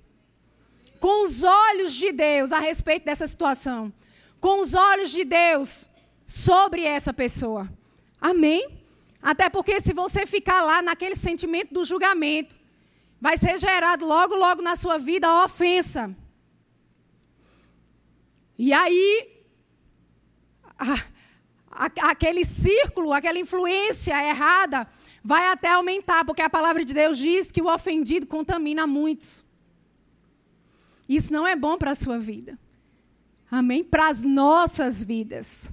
Com 0.99 1.25
os 1.25 1.43
olhos 1.43 1.93
de 1.93 2.13
Deus 2.13 2.51
a 2.51 2.59
respeito 2.59 3.05
dessa 3.05 3.27
situação. 3.27 3.93
Com 4.41 4.61
os 4.61 4.75
olhos 4.75 5.11
de 5.11 5.25
Deus 5.25 5.89
sobre 6.27 6.85
essa 6.85 7.13
pessoa. 7.13 7.69
Amém? 8.21 8.84
Até 9.25 9.49
porque 9.49 9.81
se 9.81 9.95
você 9.95 10.27
ficar 10.27 10.61
lá 10.61 10.83
naquele 10.83 11.17
sentimento 11.17 11.73
do 11.73 11.83
julgamento, 11.83 12.55
vai 13.19 13.39
ser 13.39 13.59
gerado 13.59 14.05
logo, 14.05 14.35
logo 14.35 14.61
na 14.61 14.77
sua 14.77 14.99
vida 14.99 15.27
a 15.27 15.47
ofensa. 15.47 16.15
E 18.59 18.71
aí, 18.71 19.43
a, 20.79 20.95
a, 21.71 22.11
aquele 22.11 22.45
círculo, 22.45 23.15
aquela 23.15 23.39
influência 23.39 24.13
errada, 24.29 24.87
vai 25.23 25.51
até 25.51 25.71
aumentar, 25.71 26.27
porque 26.27 26.43
a 26.43 26.51
palavra 26.51 26.85
de 26.85 26.93
Deus 26.93 27.17
diz 27.17 27.51
que 27.51 27.63
o 27.63 27.73
ofendido 27.73 28.27
contamina 28.27 28.87
muitos. 28.87 29.43
Isso 31.09 31.33
não 31.33 31.47
é 31.47 31.57
bom 31.57 31.79
para 31.79 31.93
a 31.93 31.95
sua 31.95 32.19
vida. 32.19 32.59
Amém? 33.51 33.83
Para 33.83 34.09
as 34.09 34.23
nossas 34.23 35.03
vidas. 35.03 35.73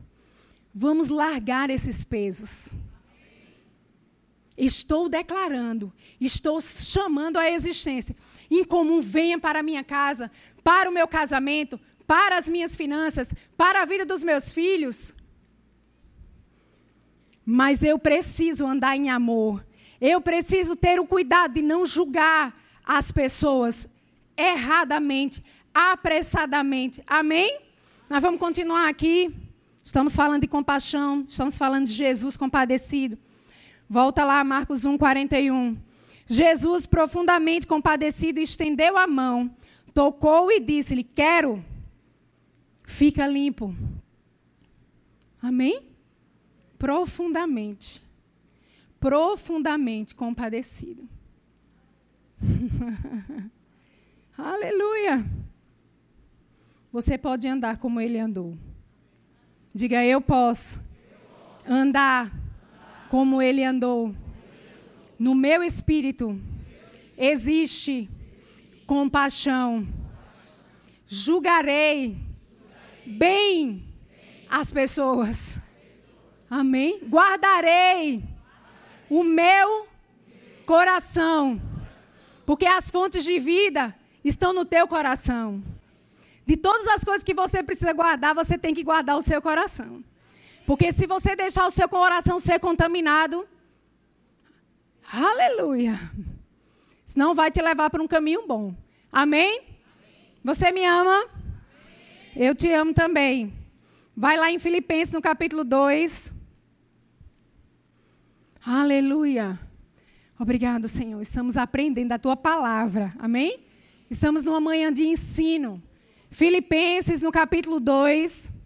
Vamos 0.73 1.09
largar 1.09 1.69
esses 1.69 2.05
pesos. 2.05 2.71
Estou 4.57 5.07
declarando, 5.07 5.91
estou 6.19 6.59
chamando 6.61 7.37
a 7.37 7.49
existência. 7.49 8.15
Em 8.49 8.63
comum, 8.63 9.01
venha 9.01 9.39
para 9.39 9.59
a 9.59 9.63
minha 9.63 9.83
casa, 9.83 10.29
para 10.63 10.89
o 10.89 10.93
meu 10.93 11.07
casamento, 11.07 11.79
para 12.05 12.37
as 12.37 12.49
minhas 12.49 12.75
finanças, 12.75 13.33
para 13.55 13.81
a 13.81 13.85
vida 13.85 14.05
dos 14.05 14.23
meus 14.23 14.51
filhos. 14.51 15.15
Mas 17.45 17.81
eu 17.81 17.97
preciso 17.97 18.67
andar 18.67 18.95
em 18.95 19.09
amor. 19.09 19.65
Eu 19.99 20.19
preciso 20.19 20.75
ter 20.75 20.99
o 20.99 21.05
cuidado 21.05 21.53
de 21.53 21.61
não 21.61 21.85
julgar 21.85 22.53
as 22.83 23.11
pessoas 23.11 23.89
erradamente, 24.35 25.43
apressadamente. 25.73 27.03
Amém? 27.07 27.59
Nós 28.09 28.21
vamos 28.21 28.39
continuar 28.39 28.89
aqui. 28.89 29.33
Estamos 29.83 30.15
falando 30.15 30.41
de 30.41 30.47
compaixão, 30.47 31.25
estamos 31.27 31.57
falando 31.57 31.87
de 31.87 31.93
Jesus 31.93 32.35
compadecido. 32.35 33.17
Volta 33.91 34.23
lá, 34.23 34.41
Marcos 34.41 34.85
1, 34.85 34.97
41. 34.97 35.77
Jesus, 36.25 36.85
profundamente 36.85 37.67
compadecido, 37.67 38.39
estendeu 38.39 38.97
a 38.97 39.05
mão, 39.05 39.53
tocou 39.93 40.49
e 40.49 40.61
disse-lhe: 40.61 41.03
Quero, 41.03 41.61
fica 42.85 43.27
limpo. 43.27 43.75
Amém? 45.41 45.89
Profundamente, 46.79 48.01
profundamente 48.97 50.15
compadecido. 50.15 51.05
Aleluia. 54.37 55.25
Você 56.93 57.17
pode 57.17 57.45
andar 57.45 57.75
como 57.77 57.99
ele 57.99 58.17
andou. 58.17 58.57
Diga, 59.75 60.01
eu 60.05 60.21
posso 60.21 60.81
andar 61.67 62.31
como 63.11 63.41
ele 63.41 63.61
andou. 63.61 64.15
No 65.19 65.35
meu 65.35 65.61
espírito 65.61 66.39
existe 67.17 68.09
compaixão. 68.87 69.85
Julgarei 71.05 72.17
bem 73.05 73.83
as 74.49 74.71
pessoas. 74.71 75.59
Amém? 76.49 77.01
Guardarei 77.03 78.23
o 79.09 79.25
meu 79.25 79.89
coração. 80.65 81.61
Porque 82.45 82.65
as 82.65 82.89
fontes 82.89 83.25
de 83.25 83.39
vida 83.39 83.93
estão 84.23 84.53
no 84.53 84.63
teu 84.63 84.87
coração. 84.87 85.61
De 86.45 86.55
todas 86.55 86.87
as 86.87 87.03
coisas 87.03 87.25
que 87.25 87.33
você 87.33 87.61
precisa 87.61 87.91
guardar, 87.91 88.33
você 88.33 88.57
tem 88.57 88.73
que 88.73 88.85
guardar 88.85 89.17
o 89.17 89.21
seu 89.21 89.41
coração. 89.41 90.01
Porque 90.71 90.93
se 90.93 91.05
você 91.05 91.35
deixar 91.35 91.67
o 91.67 91.69
seu 91.69 91.89
coração 91.89 92.39
ser 92.39 92.57
contaminado, 92.57 93.45
Aleluia. 95.11 95.99
Senão 97.05 97.35
vai 97.35 97.51
te 97.51 97.61
levar 97.61 97.89
para 97.89 98.01
um 98.01 98.07
caminho 98.07 98.47
bom. 98.47 98.73
Amém? 99.11 99.63
Você 100.41 100.71
me 100.71 100.85
ama? 100.85 101.27
Eu 102.33 102.55
te 102.55 102.71
amo 102.71 102.93
também. 102.93 103.53
Vai 104.15 104.37
lá 104.37 104.49
em 104.49 104.57
Filipenses 104.59 105.13
no 105.13 105.21
capítulo 105.21 105.65
2. 105.65 106.31
Aleluia. 108.65 109.59
Obrigado, 110.39 110.87
Senhor. 110.87 111.21
Estamos 111.21 111.57
aprendendo 111.57 112.13
a 112.13 112.17
tua 112.17 112.37
palavra. 112.37 113.13
Amém? 113.19 113.59
Estamos 114.09 114.45
numa 114.45 114.61
manhã 114.61 114.93
de 114.93 115.05
ensino. 115.05 115.83
Filipenses 116.29 117.21
no 117.21 117.29
capítulo 117.29 117.77
2, 117.77 118.60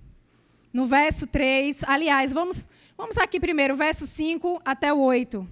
no 0.76 0.86
verso 0.86 1.26
3. 1.26 1.86
Aliás, 1.86 2.34
vamos, 2.34 2.70
vamos 2.98 3.18
aqui 3.18 3.40
primeiro, 3.40 3.78
verso 3.78 4.06
5 4.06 4.62
até 4.66 4.92
o 4.92 5.00
8. 5.00 5.48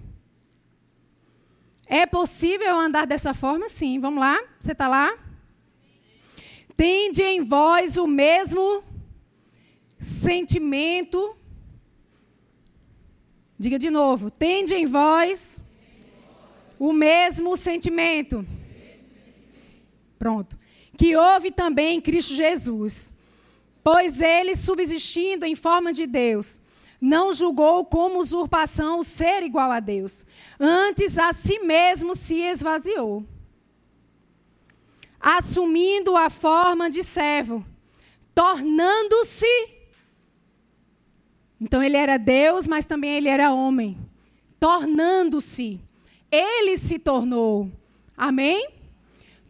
É 1.86 2.04
possível 2.04 2.78
andar 2.78 3.06
dessa 3.06 3.32
forma? 3.32 3.70
Sim. 3.70 3.98
Vamos 3.98 4.20
lá? 4.20 4.38
Você 4.60 4.72
está 4.72 4.86
lá? 4.86 5.16
Tende 6.76 7.22
em 7.22 7.40
vós 7.40 7.96
o 7.96 8.06
mesmo 8.06 8.84
sentimento. 9.98 11.34
Diga 13.58 13.78
de 13.78 13.88
novo. 13.88 14.30
Tende 14.30 14.74
em 14.74 14.84
vós 14.84 15.58
o 16.78 16.92
mesmo 16.92 17.56
sentimento. 17.56 18.46
Pronto. 20.18 20.58
Que 20.98 21.16
houve 21.16 21.50
também 21.50 21.96
em 21.96 22.00
Cristo 22.02 22.34
Jesus. 22.34 23.13
Pois 23.84 24.22
ele, 24.22 24.56
subsistindo 24.56 25.44
em 25.44 25.54
forma 25.54 25.92
de 25.92 26.06
Deus, 26.06 26.58
não 26.98 27.34
julgou 27.34 27.84
como 27.84 28.18
usurpação 28.18 29.00
o 29.00 29.04
ser 29.04 29.42
igual 29.42 29.70
a 29.70 29.78
Deus. 29.78 30.24
Antes, 30.58 31.18
a 31.18 31.34
si 31.34 31.58
mesmo 31.58 32.16
se 32.16 32.36
esvaziou, 32.36 33.22
assumindo 35.20 36.16
a 36.16 36.30
forma 36.30 36.88
de 36.88 37.02
servo, 37.02 37.62
tornando-se. 38.34 39.68
Então, 41.60 41.82
ele 41.82 41.98
era 41.98 42.16
Deus, 42.16 42.66
mas 42.66 42.86
também 42.86 43.14
ele 43.14 43.28
era 43.28 43.52
homem. 43.52 43.98
Tornando-se. 44.58 45.78
Ele 46.32 46.78
se 46.78 46.98
tornou. 46.98 47.70
Amém? 48.16 48.66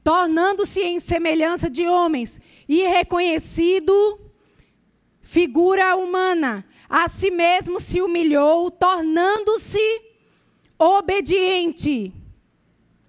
Tornando-se 0.03 0.81
em 0.81 0.99
semelhança 0.99 1.71
de 1.71 1.87
homens 1.87 2.41
e 2.69 2.83
reconhecido 2.83 4.24
figura 5.25 5.97
humana 5.97 6.65
a 6.89 7.09
si 7.09 7.31
mesmo 7.31 7.81
se 7.81 8.01
humilhou, 8.01 8.71
tornando-se 8.71 10.03
obediente. 10.79 12.13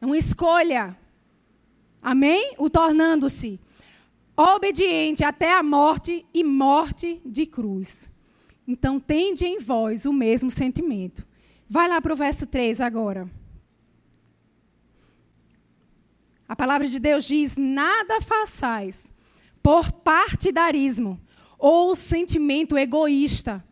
É 0.02 0.06
uma 0.06 0.18
escolha. 0.18 0.98
Amém? 2.02 2.56
O 2.58 2.70
tornando-se 2.70 3.60
obediente 4.36 5.24
até 5.24 5.54
a 5.54 5.64
morte 5.64 6.26
e 6.34 6.44
morte 6.44 7.22
de 7.26 7.46
cruz. 7.46 8.12
Então, 8.68 9.00
tende 9.00 9.46
em 9.46 9.60
vós 9.60 10.06
o 10.06 10.14
mesmo 10.14 10.50
sentimento. 10.50 11.26
Vai 11.68 11.88
lá 11.88 12.02
para 12.02 12.14
o 12.14 12.16
verso 12.16 12.48
3 12.48 12.82
agora. 12.82 13.30
A 16.48 16.56
palavra 16.56 16.88
de 16.88 17.00
Deus 17.00 17.26
diz: 17.26 17.58
Nada 17.58 18.22
façais 18.22 19.14
por 19.62 19.92
partidarismo 19.92 21.20
ou 21.68 21.96
sentimento 21.96 22.78
egoísta, 22.78 23.66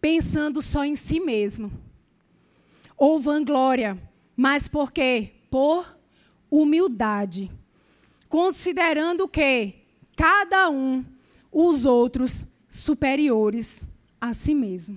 pensando 0.00 0.62
só 0.62 0.84
em 0.84 0.94
si 0.94 1.18
mesmo. 1.18 1.72
Ou 2.96 3.18
vanglória, 3.18 4.00
mas 4.36 4.68
por 4.68 4.92
quê? 4.92 5.32
Por 5.50 5.98
humildade. 6.48 7.50
Considerando 8.28 9.26
que 9.26 9.74
cada 10.14 10.70
um 10.70 11.04
os 11.50 11.84
outros 11.84 12.46
superiores 12.68 13.88
a 14.20 14.32
si 14.32 14.54
mesmo. 14.54 14.96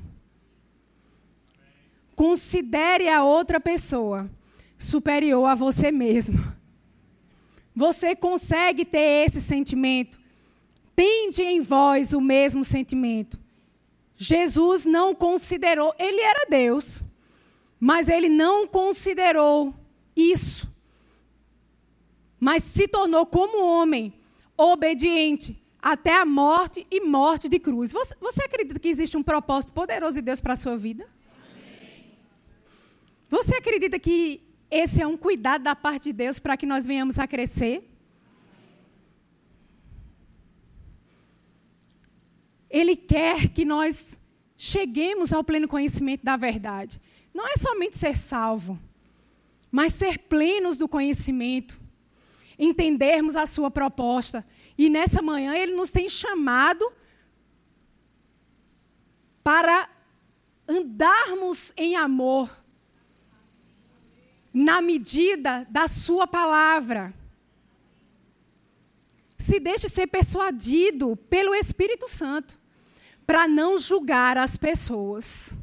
Considere 2.16 3.10
a 3.10 3.24
outra 3.24 3.60
pessoa 3.60 4.30
superior 4.78 5.48
a 5.48 5.56
você 5.56 5.92
mesmo. 5.92 6.54
Você 7.76 8.16
consegue 8.16 8.86
ter 8.86 9.26
esse 9.26 9.42
sentimento 9.42 10.23
tende 10.96 11.42
em 11.42 11.62
vós 11.62 12.14
o 12.14 12.22
mesmo 12.22 12.64
sentimento. 12.64 13.40
Jesus 14.16 14.86
não 14.86 15.14
considerou, 15.14 15.94
ele 16.00 16.22
era 16.22 16.46
Deus, 16.50 17.02
mas 17.80 18.08
ele 18.08 18.30
não 18.30 18.68
considerou 18.68 19.74
isso. 20.16 20.68
Mas 22.40 22.64
se 22.64 22.88
tornou 22.88 23.26
como 23.26 23.66
homem, 23.66 24.14
obediente 24.58 25.62
até 25.82 26.16
a 26.16 26.26
morte 26.26 26.88
e 26.90 27.02
morte 27.02 27.50
de 27.50 27.60
cruz. 27.60 27.92
Você, 27.92 28.16
você 28.22 28.44
acredita 28.44 28.80
que 28.80 28.88
existe 28.88 29.18
um 29.18 29.24
propósito 29.24 29.74
poderoso 29.74 30.16
de 30.16 30.22
Deus 30.22 30.40
para 30.40 30.54
a 30.54 30.56
sua 30.56 30.78
vida? 30.78 31.06
Amém. 31.52 32.16
Você 33.30 33.56
acredita 33.56 34.00
que 34.00 34.42
esse 34.72 35.02
é 35.02 35.08
um 35.08 35.18
cuidado 35.18 35.64
da 35.64 35.76
parte 35.76 36.06
de 36.06 36.14
Deus 36.14 36.40
para 36.40 36.56
que 36.56 36.66
nós 36.66 36.86
venhamos 36.86 37.20
a 37.20 37.28
crescer? 37.28 37.93
Ele 42.74 42.96
quer 42.96 43.50
que 43.50 43.64
nós 43.64 44.20
cheguemos 44.58 45.32
ao 45.32 45.44
pleno 45.44 45.68
conhecimento 45.68 46.26
da 46.26 46.36
verdade. 46.36 47.00
Não 47.32 47.48
é 47.48 47.56
somente 47.56 47.96
ser 47.96 48.18
salvo, 48.18 48.80
mas 49.72 49.94
ser 49.94 50.18
plenos 50.18 50.76
do 50.76 50.88
conhecimento, 50.88 51.80
entendermos 52.58 53.36
a 53.36 53.46
sua 53.46 53.70
proposta. 53.70 54.44
E 54.76 54.90
nessa 54.90 55.22
manhã 55.22 55.56
ele 55.56 55.76
nos 55.76 55.92
tem 55.92 56.10
chamado 56.10 56.92
para 59.44 59.88
andarmos 60.68 61.74
em 61.78 61.96
amor, 61.96 62.50
na 64.52 64.82
medida 64.82 65.68
da 65.70 65.88
sua 65.88 66.26
palavra. 66.26 67.14
Se 69.38 69.60
deixe 69.60 69.88
ser 69.88 70.08
persuadido 70.08 71.16
pelo 71.30 71.54
Espírito 71.54 72.08
Santo 72.08 72.63
para 73.26 73.48
não 73.48 73.78
julgar 73.78 74.38
as 74.38 74.58
pessoas. 74.58 75.56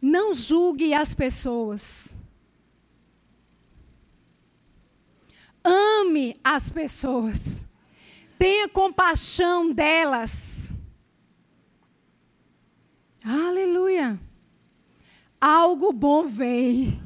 Não 0.00 0.32
julgue 0.32 0.94
as 0.94 1.14
pessoas. 1.14 2.22
Ame 5.64 6.38
as 6.44 6.70
pessoas. 6.70 7.66
Tenha 8.38 8.68
compaixão 8.68 9.72
delas. 9.72 10.74
Aleluia. 13.24 14.20
Algo 15.40 15.92
bom 15.92 16.26
vem. 16.26 17.02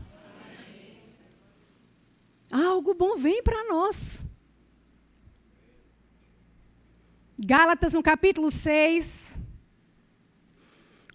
Algo 2.50 2.94
bom 2.94 3.16
vem 3.16 3.42
para 3.42 3.64
nós. 3.68 4.26
Gálatas 7.42 7.94
no 7.94 8.02
capítulo 8.02 8.50
6. 8.50 9.40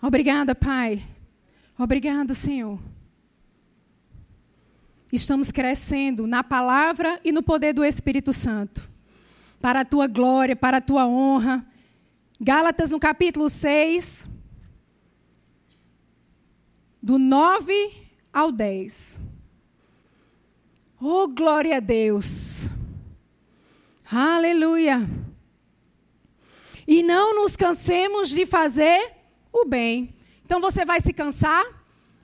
Obrigada, 0.02 0.56
Pai. 0.56 1.06
Obrigada, 1.78 2.34
Senhor. 2.34 2.80
Estamos 5.14 5.52
crescendo 5.52 6.26
na 6.26 6.44
palavra 6.44 7.20
e 7.24 7.32
no 7.32 7.44
poder 7.44 7.74
do 7.74 7.86
Espírito 7.86 8.34
Santo. 8.34 8.90
Para 9.62 9.82
a 9.82 9.86
tua 9.86 10.08
glória, 10.08 10.56
para 10.56 10.78
a 10.78 10.82
tua 10.82 11.06
honra. 11.06 11.64
Gálatas 12.42 12.90
no 12.90 13.00
capítulo 13.00 13.48
6, 13.48 14.28
do 17.02 17.20
9 17.20 18.10
ao 18.34 18.52
10. 18.52 19.22
Oh, 21.00 21.28
glória 21.28 21.78
a 21.78 21.80
Deus. 21.80 22.72
Aleluia. 24.12 25.08
E 26.88 27.02
não 27.02 27.36
nos 27.36 27.56
cansemos 27.56 28.30
de 28.30 28.46
fazer 28.46 29.12
o 29.52 29.66
bem. 29.66 30.14
Então 30.46 30.62
você 30.62 30.86
vai 30.86 31.02
se 31.02 31.12
cansar? 31.12 31.66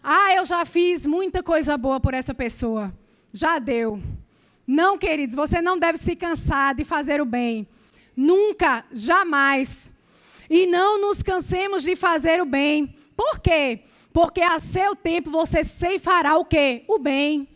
Ah, 0.03 0.33
eu 0.35 0.45
já 0.45 0.65
fiz 0.65 1.05
muita 1.05 1.41
coisa 1.41 1.77
boa 1.77 1.99
por 1.99 2.13
essa 2.13 2.33
pessoa. 2.33 2.93
Já 3.33 3.59
deu. 3.59 4.01
Não, 4.65 4.97
queridos, 4.97 5.35
você 5.35 5.61
não 5.61 5.77
deve 5.77 5.97
se 5.97 6.15
cansar 6.15 6.75
de 6.75 6.83
fazer 6.83 7.21
o 7.21 7.25
bem. 7.25 7.67
Nunca, 8.15 8.85
jamais. 8.91 9.91
E 10.49 10.67
não 10.67 10.99
nos 10.99 11.23
cansemos 11.23 11.83
de 11.83 11.95
fazer 11.95 12.41
o 12.41 12.45
bem. 12.45 12.95
Por 13.15 13.39
quê? 13.39 13.81
Porque 14.13 14.41
a 14.41 14.59
seu 14.59 14.95
tempo 14.95 15.31
você 15.31 15.63
ceifará 15.63 16.37
o 16.37 16.45
quê? 16.45 16.83
O 16.87 16.99
bem. 16.99 17.47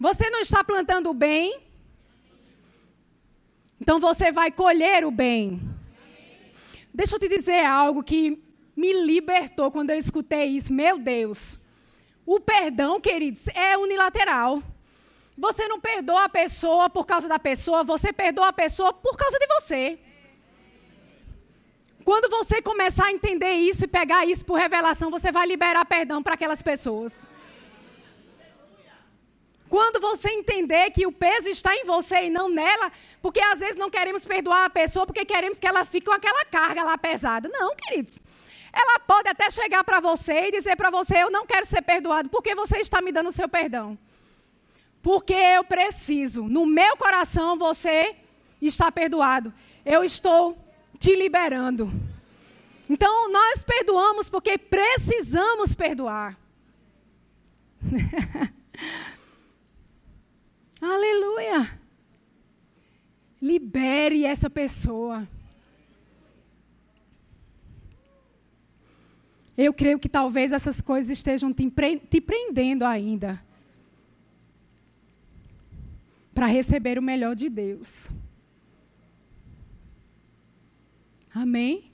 Você 0.00 0.28
não 0.30 0.40
está 0.40 0.64
plantando 0.64 1.10
o 1.10 1.14
bem, 1.14 1.60
então 3.80 3.98
você 4.00 4.30
vai 4.30 4.50
colher 4.50 5.04
o 5.04 5.10
bem. 5.10 5.60
Deixa 6.92 7.16
eu 7.16 7.20
te 7.20 7.28
dizer 7.28 7.64
algo 7.64 8.02
que 8.02 8.42
me 8.76 8.92
libertou 8.92 9.70
quando 9.70 9.90
eu 9.90 9.98
escutei 9.98 10.46
isso. 10.46 10.72
Meu 10.72 10.98
Deus. 10.98 11.58
O 12.26 12.40
perdão, 12.40 13.00
queridos, 13.00 13.48
é 13.48 13.76
unilateral. 13.76 14.62
Você 15.36 15.66
não 15.66 15.80
perdoa 15.80 16.24
a 16.24 16.28
pessoa 16.28 16.88
por 16.88 17.04
causa 17.04 17.28
da 17.28 17.38
pessoa, 17.38 17.82
você 17.82 18.12
perdoa 18.12 18.48
a 18.48 18.52
pessoa 18.52 18.92
por 18.92 19.16
causa 19.16 19.38
de 19.38 19.46
você. 19.48 19.98
Quando 22.04 22.30
você 22.30 22.62
começar 22.62 23.06
a 23.06 23.12
entender 23.12 23.52
isso 23.54 23.84
e 23.84 23.88
pegar 23.88 24.26
isso 24.26 24.44
por 24.44 24.58
revelação, 24.58 25.10
você 25.10 25.32
vai 25.32 25.46
liberar 25.46 25.84
perdão 25.84 26.22
para 26.22 26.34
aquelas 26.34 26.62
pessoas. 26.62 27.28
Quando 29.74 29.98
você 29.98 30.28
entender 30.28 30.88
que 30.92 31.04
o 31.04 31.10
peso 31.10 31.48
está 31.48 31.74
em 31.74 31.82
você 31.82 32.26
e 32.26 32.30
não 32.30 32.48
nela, 32.48 32.92
porque 33.20 33.40
às 33.40 33.58
vezes 33.58 33.74
não 33.74 33.90
queremos 33.90 34.24
perdoar 34.24 34.66
a 34.66 34.70
pessoa 34.70 35.04
porque 35.04 35.24
queremos 35.24 35.58
que 35.58 35.66
ela 35.66 35.84
fique 35.84 36.06
com 36.06 36.12
aquela 36.12 36.44
carga 36.44 36.84
lá 36.84 36.96
pesada. 36.96 37.50
Não, 37.52 37.74
queridos. 37.74 38.20
Ela 38.72 39.00
pode 39.00 39.28
até 39.28 39.50
chegar 39.50 39.82
para 39.82 39.98
você 39.98 40.46
e 40.46 40.52
dizer 40.52 40.76
para 40.76 40.90
você: 40.90 41.16
Eu 41.16 41.28
não 41.28 41.44
quero 41.44 41.66
ser 41.66 41.82
perdoado, 41.82 42.28
porque 42.28 42.54
você 42.54 42.76
está 42.76 43.02
me 43.02 43.10
dando 43.10 43.30
o 43.30 43.32
seu 43.32 43.48
perdão. 43.48 43.98
Porque 45.02 45.34
eu 45.34 45.64
preciso. 45.64 46.44
No 46.44 46.64
meu 46.64 46.96
coração 46.96 47.58
você 47.58 48.14
está 48.62 48.92
perdoado. 48.92 49.52
Eu 49.84 50.04
estou 50.04 50.56
te 51.00 51.16
liberando. 51.16 51.92
Então, 52.88 53.28
nós 53.28 53.64
perdoamos 53.64 54.28
porque 54.30 54.56
precisamos 54.56 55.74
perdoar. 55.74 56.38
Aleluia. 60.86 61.80
Libere 63.40 64.26
essa 64.26 64.50
pessoa. 64.50 65.26
Eu 69.56 69.72
creio 69.72 69.98
que 69.98 70.10
talvez 70.10 70.52
essas 70.52 70.82
coisas 70.82 71.10
estejam 71.10 71.54
te, 71.54 72.20
prendendo 72.20 72.84
ainda 72.84 73.42
para 76.34 76.46
receber 76.46 76.98
o 76.98 77.02
melhor 77.02 77.34
de 77.34 77.48
Deus. 77.48 78.10
Amém? 81.32 81.90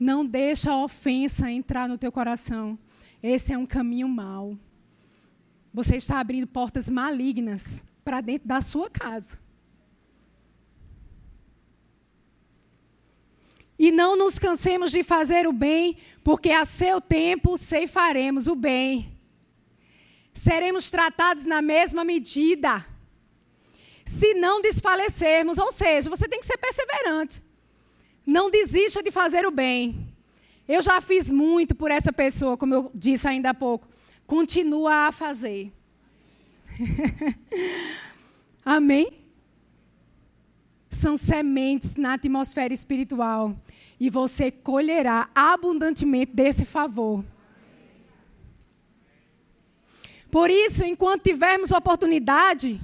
Não 0.00 0.24
deixa 0.24 0.70
a 0.70 0.82
ofensa 0.82 1.50
entrar 1.50 1.86
no 1.86 1.98
teu 1.98 2.10
coração. 2.10 2.78
Esse 3.22 3.52
é 3.52 3.58
um 3.58 3.66
caminho 3.66 4.08
mau. 4.08 4.56
Você 5.74 5.96
está 5.96 6.18
abrindo 6.18 6.46
portas 6.46 6.88
malignas 6.88 7.84
para 8.06 8.20
dentro 8.20 8.46
da 8.46 8.60
sua 8.60 8.88
casa. 8.88 9.36
E 13.76 13.90
não 13.90 14.16
nos 14.16 14.38
cansemos 14.38 14.92
de 14.92 15.02
fazer 15.02 15.44
o 15.48 15.52
bem, 15.52 15.98
porque 16.22 16.52
a 16.52 16.64
seu 16.64 17.00
tempo 17.00 17.56
ceifaremos 17.56 18.46
o 18.46 18.54
bem. 18.54 19.18
Seremos 20.32 20.88
tratados 20.88 21.46
na 21.46 21.60
mesma 21.60 22.04
medida. 22.04 22.86
Se 24.04 24.34
não 24.34 24.62
desfalecermos, 24.62 25.58
ou 25.58 25.72
seja, 25.72 26.08
você 26.08 26.28
tem 26.28 26.38
que 26.38 26.46
ser 26.46 26.58
perseverante. 26.58 27.42
Não 28.24 28.48
desista 28.48 29.02
de 29.02 29.10
fazer 29.10 29.44
o 29.44 29.50
bem. 29.50 30.14
Eu 30.68 30.80
já 30.80 31.00
fiz 31.00 31.28
muito 31.28 31.74
por 31.74 31.90
essa 31.90 32.12
pessoa, 32.12 32.56
como 32.56 32.72
eu 32.72 32.88
disse 32.94 33.26
ainda 33.26 33.50
há 33.50 33.54
pouco. 33.54 33.88
Continua 34.28 35.08
a 35.08 35.12
fazer. 35.12 35.75
Amém? 38.64 39.10
São 40.90 41.16
sementes 41.16 41.96
na 41.96 42.14
atmosfera 42.14 42.72
espiritual. 42.72 43.56
E 43.98 44.10
você 44.10 44.50
colherá 44.50 45.30
abundantemente 45.34 46.32
desse 46.34 46.64
favor. 46.64 47.24
Por 50.30 50.50
isso, 50.50 50.84
enquanto 50.84 51.22
tivermos 51.22 51.70
oportunidade, 51.72 52.80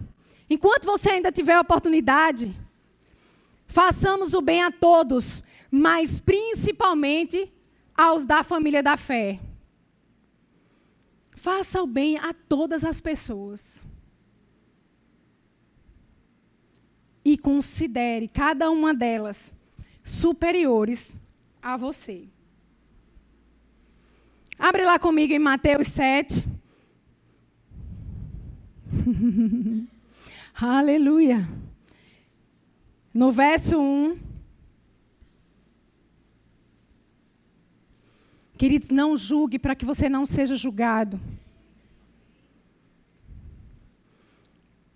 enquanto 0.48 0.84
você 0.84 1.10
ainda 1.10 1.30
tiver 1.30 1.58
oportunidade, 1.58 2.54
Façamos 3.72 4.34
o 4.34 4.42
bem 4.42 4.62
a 4.62 4.70
todos, 4.70 5.42
mas 5.70 6.20
principalmente 6.20 7.50
aos 7.96 8.26
da 8.26 8.44
família 8.44 8.82
da 8.82 8.98
fé. 8.98 9.40
Faça 11.42 11.82
o 11.82 11.88
bem 11.88 12.16
a 12.18 12.32
todas 12.32 12.84
as 12.84 13.00
pessoas. 13.00 13.84
E 17.24 17.36
considere 17.36 18.28
cada 18.28 18.70
uma 18.70 18.94
delas 18.94 19.52
superiores 20.04 21.20
a 21.60 21.76
você. 21.76 22.28
Abre 24.56 24.84
lá 24.84 25.00
comigo 25.00 25.32
em 25.32 25.40
Mateus 25.40 25.88
7. 25.88 26.44
Aleluia. 30.54 31.48
No 33.12 33.32
verso 33.32 33.80
1. 33.80 34.31
Queridos, 38.62 38.90
não 38.90 39.16
julgue 39.16 39.58
para 39.58 39.74
que 39.74 39.84
você 39.84 40.08
não 40.08 40.24
seja 40.24 40.54
julgado. 40.54 41.20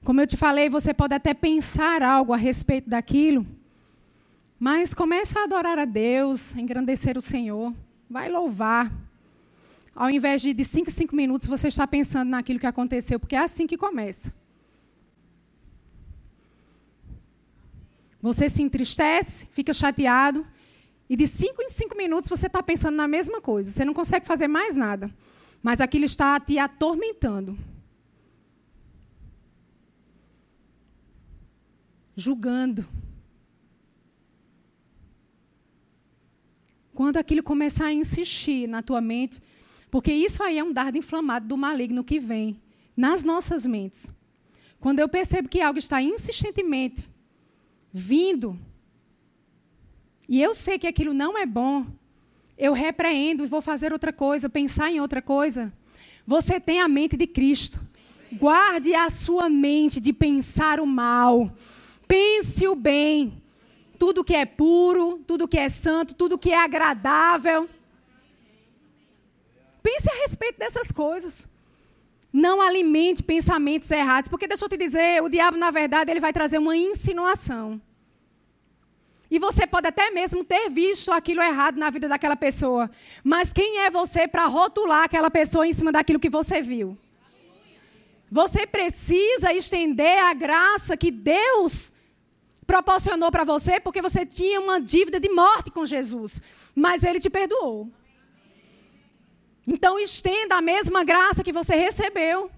Como 0.04 0.20
eu 0.20 0.26
te 0.28 0.36
falei, 0.36 0.68
você 0.68 0.94
pode 0.94 1.14
até 1.14 1.34
pensar 1.34 2.00
algo 2.00 2.32
a 2.32 2.36
respeito 2.36 2.88
daquilo, 2.88 3.44
mas 4.56 4.94
comece 4.94 5.36
a 5.36 5.42
adorar 5.42 5.80
a 5.80 5.84
Deus, 5.84 6.54
a 6.54 6.60
engrandecer 6.60 7.18
o 7.18 7.20
Senhor, 7.20 7.74
vai 8.08 8.30
louvar. 8.30 8.92
Ao 9.96 10.08
invés 10.08 10.42
de 10.42 10.54
de 10.54 10.64
5 10.64 10.88
em 10.88 10.92
5 10.92 11.16
minutos 11.16 11.48
você 11.48 11.66
está 11.66 11.88
pensando 11.88 12.28
naquilo 12.28 12.60
que 12.60 12.68
aconteceu, 12.68 13.18
porque 13.18 13.34
é 13.34 13.40
assim 13.40 13.66
que 13.66 13.76
começa. 13.76 14.32
Você 18.22 18.48
se 18.48 18.62
entristece, 18.62 19.44
fica 19.50 19.72
chateado, 19.72 20.46
e 21.08 21.16
de 21.16 21.26
cinco 21.26 21.62
em 21.62 21.68
cinco 21.68 21.96
minutos 21.96 22.28
você 22.28 22.46
está 22.46 22.62
pensando 22.62 22.96
na 22.96 23.06
mesma 23.06 23.40
coisa. 23.40 23.70
Você 23.70 23.84
não 23.84 23.94
consegue 23.94 24.26
fazer 24.26 24.48
mais 24.48 24.74
nada. 24.74 25.10
Mas 25.62 25.80
aquilo 25.80 26.04
está 26.04 26.38
te 26.40 26.58
atormentando. 26.58 27.56
Julgando. 32.16 32.86
Quando 36.94 37.18
aquilo 37.18 37.42
começar 37.42 37.86
a 37.86 37.92
insistir 37.92 38.66
na 38.66 38.82
tua 38.82 39.00
mente, 39.00 39.40
porque 39.90 40.12
isso 40.12 40.42
aí 40.42 40.58
é 40.58 40.64
um 40.64 40.72
dardo 40.72 40.98
inflamado 40.98 41.46
do 41.46 41.56
maligno 41.56 42.02
que 42.02 42.18
vem 42.18 42.60
nas 42.96 43.22
nossas 43.22 43.66
mentes. 43.66 44.10
Quando 44.80 45.00
eu 45.00 45.08
percebo 45.08 45.48
que 45.48 45.60
algo 45.60 45.78
está 45.78 46.00
insistentemente 46.02 47.08
vindo, 47.92 48.58
e 50.28 50.42
eu 50.42 50.52
sei 50.52 50.78
que 50.78 50.86
aquilo 50.86 51.14
não 51.14 51.38
é 51.38 51.46
bom, 51.46 51.86
eu 52.58 52.72
repreendo 52.72 53.44
e 53.44 53.46
vou 53.46 53.60
fazer 53.60 53.92
outra 53.92 54.12
coisa, 54.12 54.48
pensar 54.48 54.90
em 54.90 55.00
outra 55.00 55.20
coisa. 55.20 55.72
Você 56.26 56.58
tem 56.58 56.80
a 56.80 56.88
mente 56.88 57.16
de 57.16 57.26
Cristo. 57.26 57.80
Guarde 58.32 58.94
a 58.94 59.08
sua 59.08 59.48
mente 59.48 60.00
de 60.00 60.12
pensar 60.12 60.80
o 60.80 60.86
mal. 60.86 61.52
Pense 62.08 62.66
o 62.66 62.74
bem. 62.74 63.42
Tudo 63.98 64.24
que 64.24 64.34
é 64.34 64.44
puro, 64.44 65.22
tudo 65.26 65.46
que 65.46 65.58
é 65.58 65.68
santo, 65.68 66.14
tudo 66.14 66.38
que 66.38 66.50
é 66.50 66.58
agradável. 66.58 67.68
Pense 69.82 70.10
a 70.10 70.14
respeito 70.22 70.58
dessas 70.58 70.90
coisas. 70.90 71.48
Não 72.32 72.60
alimente 72.60 73.22
pensamentos 73.22 73.90
errados, 73.90 74.28
porque 74.28 74.48
deixa 74.48 74.64
eu 74.64 74.68
te 74.68 74.76
dizer, 74.76 75.22
o 75.22 75.28
diabo, 75.28 75.56
na 75.56 75.70
verdade, 75.70 76.10
ele 76.10 76.20
vai 76.20 76.32
trazer 76.32 76.58
uma 76.58 76.76
insinuação. 76.76 77.80
E 79.30 79.38
você 79.38 79.66
pode 79.66 79.88
até 79.88 80.10
mesmo 80.10 80.44
ter 80.44 80.68
visto 80.70 81.10
aquilo 81.10 81.42
errado 81.42 81.76
na 81.76 81.90
vida 81.90 82.08
daquela 82.08 82.36
pessoa. 82.36 82.90
Mas 83.24 83.52
quem 83.52 83.80
é 83.80 83.90
você 83.90 84.28
para 84.28 84.46
rotular 84.46 85.04
aquela 85.04 85.30
pessoa 85.30 85.66
em 85.66 85.72
cima 85.72 85.90
daquilo 85.90 86.20
que 86.20 86.28
você 86.28 86.62
viu? 86.62 86.96
Você 88.30 88.66
precisa 88.66 89.52
estender 89.52 90.18
a 90.18 90.34
graça 90.34 90.96
que 90.96 91.10
Deus 91.10 91.92
proporcionou 92.66 93.30
para 93.30 93.44
você, 93.44 93.78
porque 93.78 94.02
você 94.02 94.26
tinha 94.26 94.60
uma 94.60 94.80
dívida 94.80 95.20
de 95.20 95.28
morte 95.28 95.70
com 95.70 95.86
Jesus. 95.86 96.42
Mas 96.74 97.04
Ele 97.04 97.20
te 97.20 97.30
perdoou. 97.30 97.88
Então 99.66 99.98
estenda 99.98 100.56
a 100.56 100.62
mesma 100.62 101.02
graça 101.02 101.42
que 101.42 101.52
você 101.52 101.74
recebeu. 101.74 102.50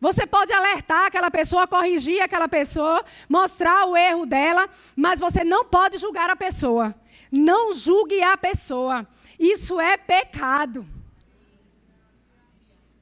Você 0.00 0.26
pode 0.26 0.52
alertar 0.52 1.06
aquela 1.06 1.30
pessoa, 1.30 1.66
corrigir 1.66 2.22
aquela 2.22 2.48
pessoa, 2.48 3.04
mostrar 3.28 3.84
o 3.86 3.96
erro 3.96 4.24
dela, 4.24 4.68
mas 4.94 5.18
você 5.18 5.42
não 5.42 5.64
pode 5.64 5.98
julgar 5.98 6.30
a 6.30 6.36
pessoa. 6.36 6.94
Não 7.30 7.74
julgue 7.74 8.22
a 8.22 8.36
pessoa. 8.36 9.06
Isso 9.38 9.80
é 9.80 9.96
pecado. 9.96 10.86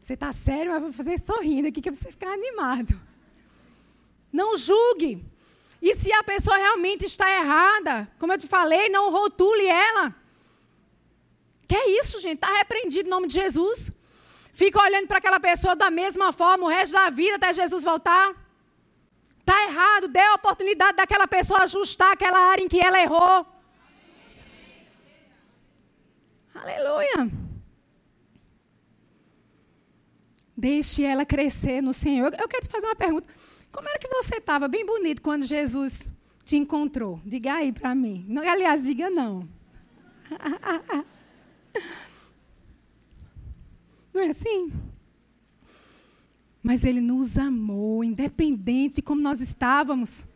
Você 0.00 0.14
está 0.14 0.32
sério, 0.32 0.72
mas 0.72 0.82
vou 0.82 0.92
fazer 0.92 1.18
sorrindo 1.18 1.68
aqui 1.68 1.82
que 1.82 1.88
é 1.88 1.92
para 1.92 2.00
você 2.00 2.11
ficar 2.11 2.32
animado. 2.32 2.98
Não 4.32 4.56
julgue. 4.56 5.24
E 5.82 5.94
se 5.94 6.12
a 6.12 6.22
pessoa 6.22 6.56
realmente 6.56 7.04
está 7.04 7.30
errada, 7.30 8.11
como 8.18 8.32
eu 8.32 8.38
te 8.38 8.46
falei, 8.46 8.88
não 8.88 9.11
rotule 9.11 9.66
ela. 9.66 10.14
Que 11.66 11.74
é 11.74 11.98
isso, 11.98 12.20
gente? 12.20 12.37
Está 12.37 12.56
repreendido 12.56 13.06
em 13.06 13.11
nome 13.11 13.26
de 13.26 13.35
Jesus. 13.35 13.92
Fica 14.57 14.81
olhando 14.81 15.07
para 15.07 15.19
aquela 15.19 15.38
pessoa 15.38 15.77
da 15.77 15.90
mesma 15.90 16.33
forma 16.33 16.64
o 16.64 16.69
resto 16.69 16.92
da 16.95 17.11
vida 17.11 17.37
até 17.37 17.53
Jesus 17.53 17.85
voltar? 17.85 18.35
Está 19.38 19.64
errado. 19.64 20.09
Dê 20.09 20.19
a 20.19 20.33
oportunidade 20.33 20.97
daquela 20.97 21.29
pessoa 21.29 21.64
ajustar 21.64 22.12
aquela 22.12 22.38
área 22.38 22.64
em 22.64 22.69
que 22.69 22.81
ela 22.81 22.99
errou. 22.99 23.47
Aleluia. 26.55 27.31
Deixe 30.57 31.05
ela 31.05 31.27
crescer 31.27 31.83
no 31.83 31.92
Senhor. 31.92 32.33
Eu 32.40 32.49
quero 32.49 32.66
te 32.66 32.71
fazer 32.71 32.87
uma 32.87 32.97
pergunta. 32.97 33.29
Como 33.71 33.87
era 33.87 33.99
que 33.99 34.09
você 34.09 34.37
estava? 34.37 34.66
Bem 34.69 34.87
bonito 34.87 35.21
quando 35.21 35.45
Jesus 35.45 36.09
te 36.47 36.57
encontrou. 36.57 37.21
Diga 37.27 37.57
aí 37.57 37.73
para 37.73 37.95
mim. 37.95 38.27
Aliás, 38.51 38.85
diga 38.85 39.11
não. 39.11 39.47
Não 44.15 44.15
é 44.26 44.30
assim? 44.30 44.72
Mas 46.62 46.84
Ele 46.84 47.00
nos 47.00 47.38
amou, 47.38 48.02
independente 48.02 48.96
de 48.96 49.02
como 49.02 49.20
nós 49.20 49.40
estávamos. 49.40 50.26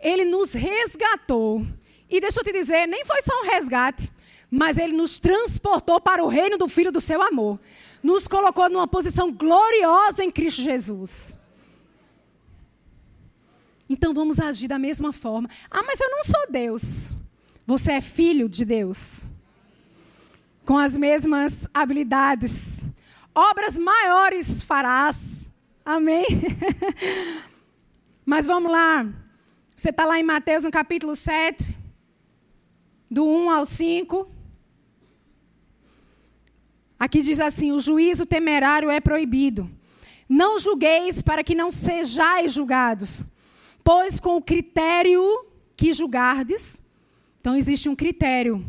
Ele 0.00 0.24
nos 0.24 0.52
resgatou. 0.52 1.64
E 2.10 2.20
deixa 2.20 2.40
eu 2.40 2.44
te 2.44 2.52
dizer, 2.52 2.86
nem 2.86 3.04
foi 3.04 3.22
só 3.22 3.32
um 3.40 3.46
resgate, 3.46 4.12
mas 4.50 4.76
Ele 4.76 4.92
nos 4.92 5.20
transportou 5.20 6.00
para 6.00 6.22
o 6.22 6.28
reino 6.28 6.58
do 6.58 6.68
Filho 6.68 6.90
do 6.90 7.00
seu 7.00 7.22
amor. 7.22 7.60
Nos 8.02 8.26
colocou 8.26 8.68
numa 8.68 8.88
posição 8.88 9.32
gloriosa 9.32 10.24
em 10.24 10.30
Cristo 10.30 10.62
Jesus. 10.62 11.38
Então 13.88 14.12
vamos 14.12 14.40
agir 14.40 14.68
da 14.68 14.78
mesma 14.78 15.12
forma. 15.12 15.48
Ah, 15.70 15.82
mas 15.82 16.00
eu 16.00 16.10
não 16.10 16.24
sou 16.24 16.50
Deus. 16.50 17.14
Você 17.66 17.92
é 17.92 18.00
filho 18.00 18.48
de 18.48 18.64
Deus. 18.64 19.26
Com 20.64 20.76
as 20.76 20.96
mesmas 20.96 21.68
habilidades. 21.72 22.82
Obras 23.34 23.78
maiores 23.78 24.62
farás. 24.62 25.50
Amém? 25.84 26.26
mas 28.26 28.46
vamos 28.46 28.70
lá. 28.70 29.06
Você 29.76 29.88
está 29.88 30.04
lá 30.04 30.18
em 30.18 30.22
Mateus 30.22 30.62
no 30.62 30.70
capítulo 30.70 31.16
7, 31.16 31.74
do 33.10 33.26
1 33.26 33.50
ao 33.50 33.66
5. 33.66 34.30
Aqui 36.98 37.22
diz 37.22 37.40
assim: 37.40 37.72
o 37.72 37.80
juízo 37.80 38.26
temerário 38.26 38.90
é 38.90 39.00
proibido. 39.00 39.68
Não 40.28 40.58
julgueis 40.58 41.22
para 41.22 41.42
que 41.42 41.54
não 41.54 41.70
sejais 41.70 42.52
julgados, 42.52 43.24
pois 43.82 44.20
com 44.20 44.36
o 44.36 44.42
critério 44.42 45.46
que 45.76 45.92
julgardes, 45.92 46.82
então 47.40 47.56
existe 47.56 47.88
um 47.88 47.96
critério, 47.96 48.64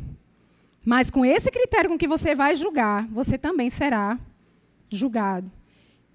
mas 0.84 1.12
com 1.12 1.23
esse 1.23 1.52
critério 1.52 1.89
com 1.89 1.97
que 1.97 2.08
você 2.08 2.34
vai 2.34 2.56
julgar, 2.56 3.08
você 3.08 3.38
também 3.38 3.69
será 3.69 4.17
julgado. 4.17 4.33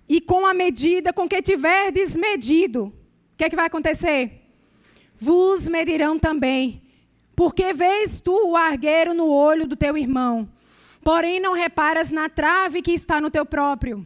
E 0.09 0.21
com 0.21 0.47
a 0.47 0.55
medida 0.55 1.13
com 1.13 1.29
que 1.29 1.43
tiverdes 1.43 2.17
medido, 2.17 2.87
o 2.87 3.37
que, 3.37 3.45
é 3.45 3.51
que 3.51 3.57
vai 3.57 3.67
acontecer? 3.67 4.43
Vos 5.17 5.69
medirão 5.69 6.19
também. 6.19 6.83
Porque 7.37 7.73
vês 7.73 8.21
tu 8.21 8.51
o 8.51 8.57
argueiro 8.57 9.15
no 9.15 9.29
olho 9.29 9.67
do 9.67 9.77
teu 9.77 9.97
irmão, 9.97 10.49
porém 11.05 11.39
não 11.39 11.53
reparas 11.53 12.11
na 12.11 12.29
trave 12.29 12.83
que 12.83 12.93
está 12.93 13.21
no 13.21 13.31
teu 13.31 13.47
próprio. 13.47 14.05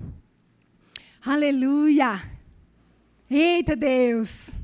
Aleluia! 1.25 2.21
Eita 3.31 3.75
Deus! 3.75 4.59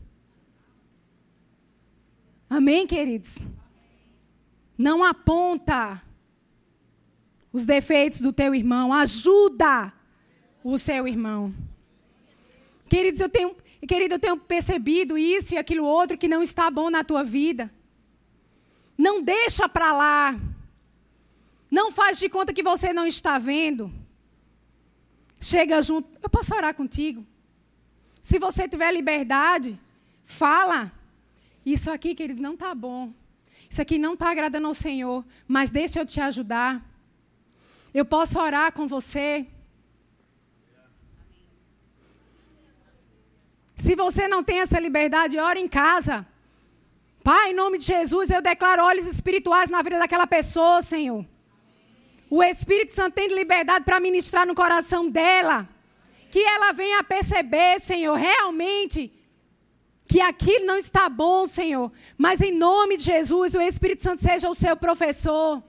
Amém, 2.51 2.87
queridos? 2.87 3.39
Não 4.77 5.03
aponta 5.05 6.03
os 7.53 7.65
defeitos 7.65 8.21
do 8.21 8.33
teu 8.33 8.55
irmão, 8.55 8.93
ajuda 8.93 9.93
o 10.63 10.79
seu 10.79 11.07
irmão. 11.07 11.55
Queridos, 12.89 13.21
eu 13.21 13.29
tenho, 13.29 13.55
querido, 13.87 14.15
eu 14.15 14.19
tenho 14.19 14.37
percebido 14.37 15.19
isso 15.19 15.55
e 15.55 15.59
aquilo 15.59 15.85
outro 15.85 16.17
que 16.17 16.29
não 16.29 16.43
está 16.43 16.71
bom 16.71 16.91
na 16.91 17.05
tua 17.05 17.23
vida. 17.23 17.71
Não 18.97 19.23
deixa 19.23 19.69
para 19.69 19.93
lá. 19.93 20.39
Não 21.71 21.93
faz 21.93 22.19
de 22.19 22.29
conta 22.29 22.53
que 22.53 22.63
você 22.63 22.93
não 22.93 23.07
está 23.07 23.39
vendo. 23.39 23.93
Chega 25.41 25.81
junto. 25.83 26.09
Eu 26.23 26.29
posso 26.29 26.55
orar 26.55 26.75
contigo? 26.75 27.25
Se 28.21 28.39
você 28.39 28.69
tiver 28.69 28.91
liberdade, 28.93 29.79
fala. 30.23 30.91
Isso 31.65 31.91
aqui, 31.91 32.15
queridos, 32.15 32.43
não 32.43 32.55
está 32.55 32.75
bom. 32.75 33.13
Isso 33.71 33.83
aqui 33.83 33.99
não 33.99 34.15
está 34.15 34.31
agradando 34.31 34.67
ao 34.67 34.75
Senhor. 34.75 35.25
Mas 35.47 35.71
deixa 35.71 36.01
eu 36.01 36.07
te 36.07 36.21
ajudar. 36.21 36.85
Eu 37.93 38.05
posso 38.05 38.41
orar 38.41 38.73
com 38.73 38.89
você. 38.89 39.47
Se 43.79 43.95
você 43.95 44.27
não 44.27 44.43
tem 44.43 44.59
essa 44.61 44.79
liberdade, 44.81 45.39
ore 45.39 45.61
em 45.61 45.69
casa. 45.69 46.27
Pai, 47.23 47.51
em 47.51 47.55
nome 47.55 47.79
de 47.79 47.85
Jesus, 47.85 48.29
eu 48.29 48.43
declaro 48.43 48.83
olhos 48.83 49.07
espirituais 49.07 49.71
na 49.71 49.83
vida 49.83 49.99
daquela 49.99 50.27
pessoa, 50.27 50.83
Senhor. 50.83 51.25
O 52.29 52.43
Espírito 52.43 52.93
Santo 52.93 53.15
tem 53.15 53.29
liberdade 53.29 53.85
para 53.85 54.01
ministrar 54.01 54.47
no 54.47 54.55
coração 54.55 55.09
dela. 55.09 55.69
Que 56.31 56.41
ela 56.41 56.73
venha 56.73 56.99
a 56.99 57.05
perceber, 57.05 57.79
Senhor, 57.79 58.17
realmente 58.17 59.13
que 60.07 60.21
aquilo 60.21 60.65
não 60.67 60.77
está 60.77 61.09
bom, 61.09 61.47
Senhor. 61.47 61.93
Mas 62.17 62.41
em 62.41 62.53
nome 62.53 62.97
de 62.97 63.05
Jesus, 63.05 63.55
o 63.55 63.61
Espírito 63.61 64.03
Santo 64.03 64.23
seja 64.23 64.51
o 64.51 64.55
seu 64.55 64.77
professor. 64.77 65.63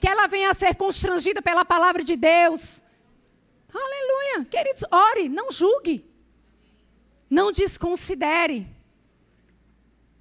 Que 0.00 0.08
ela 0.08 0.26
venha 0.26 0.50
a 0.50 0.54
ser 0.54 0.74
constrangida 0.74 1.40
pela 1.40 1.64
palavra 1.64 2.02
de 2.02 2.16
Deus. 2.16 2.82
Aleluia. 3.72 4.46
Queridos, 4.50 4.84
ore, 4.90 5.28
não 5.28 5.52
julgue. 5.52 6.15
Não 7.28 7.50
desconsidere. 7.50 8.66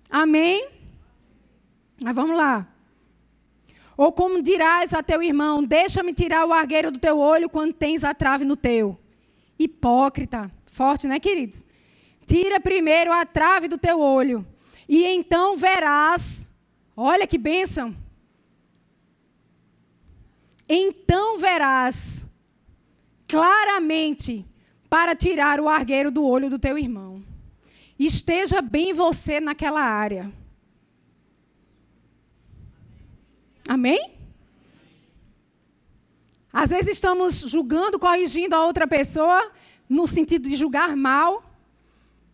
Amém? 0.09 0.69
Mas 2.03 2.15
vamos 2.15 2.35
lá. 2.35 2.67
Ou 3.97 4.11
como 4.11 4.41
dirás 4.41 4.93
a 4.93 5.01
teu 5.01 5.21
irmão: 5.21 5.63
Deixa-me 5.63 6.13
tirar 6.13 6.45
o 6.45 6.53
argueiro 6.53 6.91
do 6.91 6.99
teu 6.99 7.17
olho 7.17 7.49
quando 7.49 7.73
tens 7.73 8.03
a 8.03 8.13
trave 8.13 8.43
no 8.43 8.55
teu. 8.55 8.99
Hipócrita. 9.57 10.51
Forte, 10.65 11.07
né, 11.07 11.19
queridos? 11.19 11.65
Tira 12.25 12.59
primeiro 12.59 13.13
a 13.13 13.25
trave 13.25 13.67
do 13.67 13.77
teu 13.77 13.99
olho, 13.99 14.45
e 14.89 15.05
então 15.05 15.55
verás. 15.55 16.51
Olha 16.97 17.27
que 17.27 17.37
bênção. 17.37 17.95
Então 20.67 21.37
verás 21.37 22.27
claramente 23.27 24.45
para 24.95 25.13
tirar 25.13 25.59
o 25.59 25.67
argueiro 25.67 26.09
do 26.09 26.25
olho 26.25 26.49
do 26.49 26.57
teu 26.57 26.77
irmão. 26.77 27.21
Esteja 27.99 28.61
bem 28.61 28.93
você 28.93 29.41
naquela 29.41 29.81
área. 29.81 30.31
Amém? 33.67 34.13
Às 36.53 36.69
vezes 36.69 36.93
estamos 36.93 37.41
julgando, 37.41 37.99
corrigindo 37.99 38.55
a 38.55 38.65
outra 38.65 38.87
pessoa, 38.87 39.51
no 39.89 40.07
sentido 40.07 40.47
de 40.47 40.55
julgar 40.55 40.95
mal. 40.95 41.43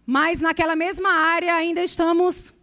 Mas 0.06 0.40
naquela 0.40 0.76
mesma 0.76 1.10
área 1.10 1.56
ainda 1.56 1.84
estamos. 1.84 2.54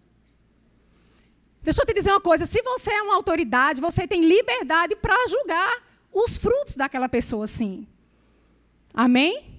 Deixa 1.61 1.83
eu 1.83 1.87
te 1.87 1.93
dizer 1.93 2.13
uma 2.13 2.21
coisa: 2.21 2.47
se 2.47 2.63
você 2.63 2.93
é 2.93 3.03
uma 3.03 3.17
autoridade, 3.17 3.81
você 3.81 4.07
tem 4.07 4.21
liberdade 4.21 4.95
para 4.95 5.27
julgar 5.27 5.83
os 6.13 6.37
frutos 6.37 6.77
daquela 6.77 7.09
pessoa, 7.09 7.49
sim. 7.49 7.85
Amém? 8.95 9.58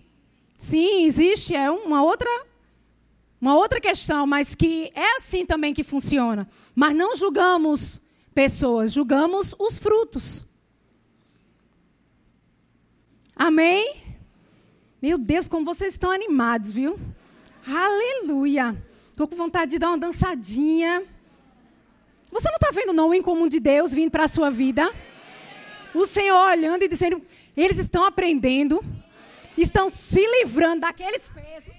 Sim, 0.59 1.05
existe, 1.05 1.55
é 1.55 1.71
uma 1.71 2.03
outra, 2.03 2.29
uma 3.39 3.55
outra 3.55 3.79
questão, 3.79 4.27
mas 4.27 4.53
que 4.53 4.91
é 4.93 5.15
assim 5.15 5.45
também 5.45 5.73
que 5.73 5.83
funciona. 5.83 6.49
Mas 6.75 6.93
não 6.93 7.15
julgamos 7.15 8.01
pessoas, 8.35 8.91
julgamos 8.91 9.55
os 9.57 9.79
frutos. 9.79 10.43
Amém? 13.33 14.03
Meu 15.01 15.17
Deus, 15.17 15.47
como 15.47 15.63
vocês 15.63 15.93
estão 15.93 16.11
animados, 16.11 16.73
viu? 16.73 16.99
Aleluia! 17.65 18.75
Estou 19.11 19.29
com 19.29 19.37
vontade 19.37 19.71
de 19.71 19.79
dar 19.79 19.87
uma 19.87 19.97
dançadinha. 19.97 21.05
Você 22.29 22.49
não 22.49 22.55
está 22.55 22.69
vendo 22.71 22.91
não 22.91 23.09
o 23.09 23.13
incomum 23.13 23.47
de 23.47 23.61
Deus 23.61 23.93
vindo 23.93 24.11
para 24.11 24.25
a 24.25 24.27
sua 24.27 24.51
vida? 24.51 24.93
O 25.93 26.05
Senhor 26.05 26.49
olhando 26.49 26.83
e 26.83 26.89
dizendo, 26.89 27.21
eles 27.55 27.77
estão 27.77 28.03
aprendendo, 28.03 28.83
estão 29.61 29.89
se 29.89 30.25
livrando 30.25 30.81
daqueles 30.81 31.29
pesos. 31.29 31.75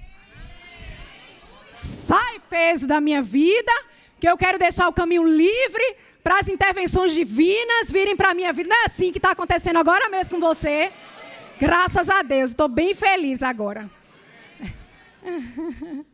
Sai 1.71 2.41
peso 2.51 2.87
da 2.87 3.01
minha 3.01 3.23
vida, 3.23 3.73
que 4.19 4.29
eu 4.29 4.37
quero 4.37 4.59
deixar 4.59 4.89
o 4.89 4.93
caminho 4.93 5.25
livre 5.25 5.97
para 6.23 6.39
as 6.39 6.49
intervenções 6.49 7.13
divinas 7.13 7.91
virem 7.91 8.17
para 8.17 8.31
a 8.31 8.35
minha 8.35 8.53
vida. 8.53 8.69
Não 8.69 8.83
é 8.83 8.85
assim 8.85 9.11
que 9.11 9.19
está 9.19 9.31
acontecendo 9.31 9.79
agora 9.79 10.09
mesmo 10.09 10.39
com 10.39 10.41
você? 10.41 10.93
Graças 11.59 12.09
a 12.09 12.23
Deus, 12.23 12.51
estou 12.51 12.69
bem 12.69 12.95
feliz 12.95 13.43
agora. 13.43 13.89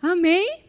Amém? 0.00 0.64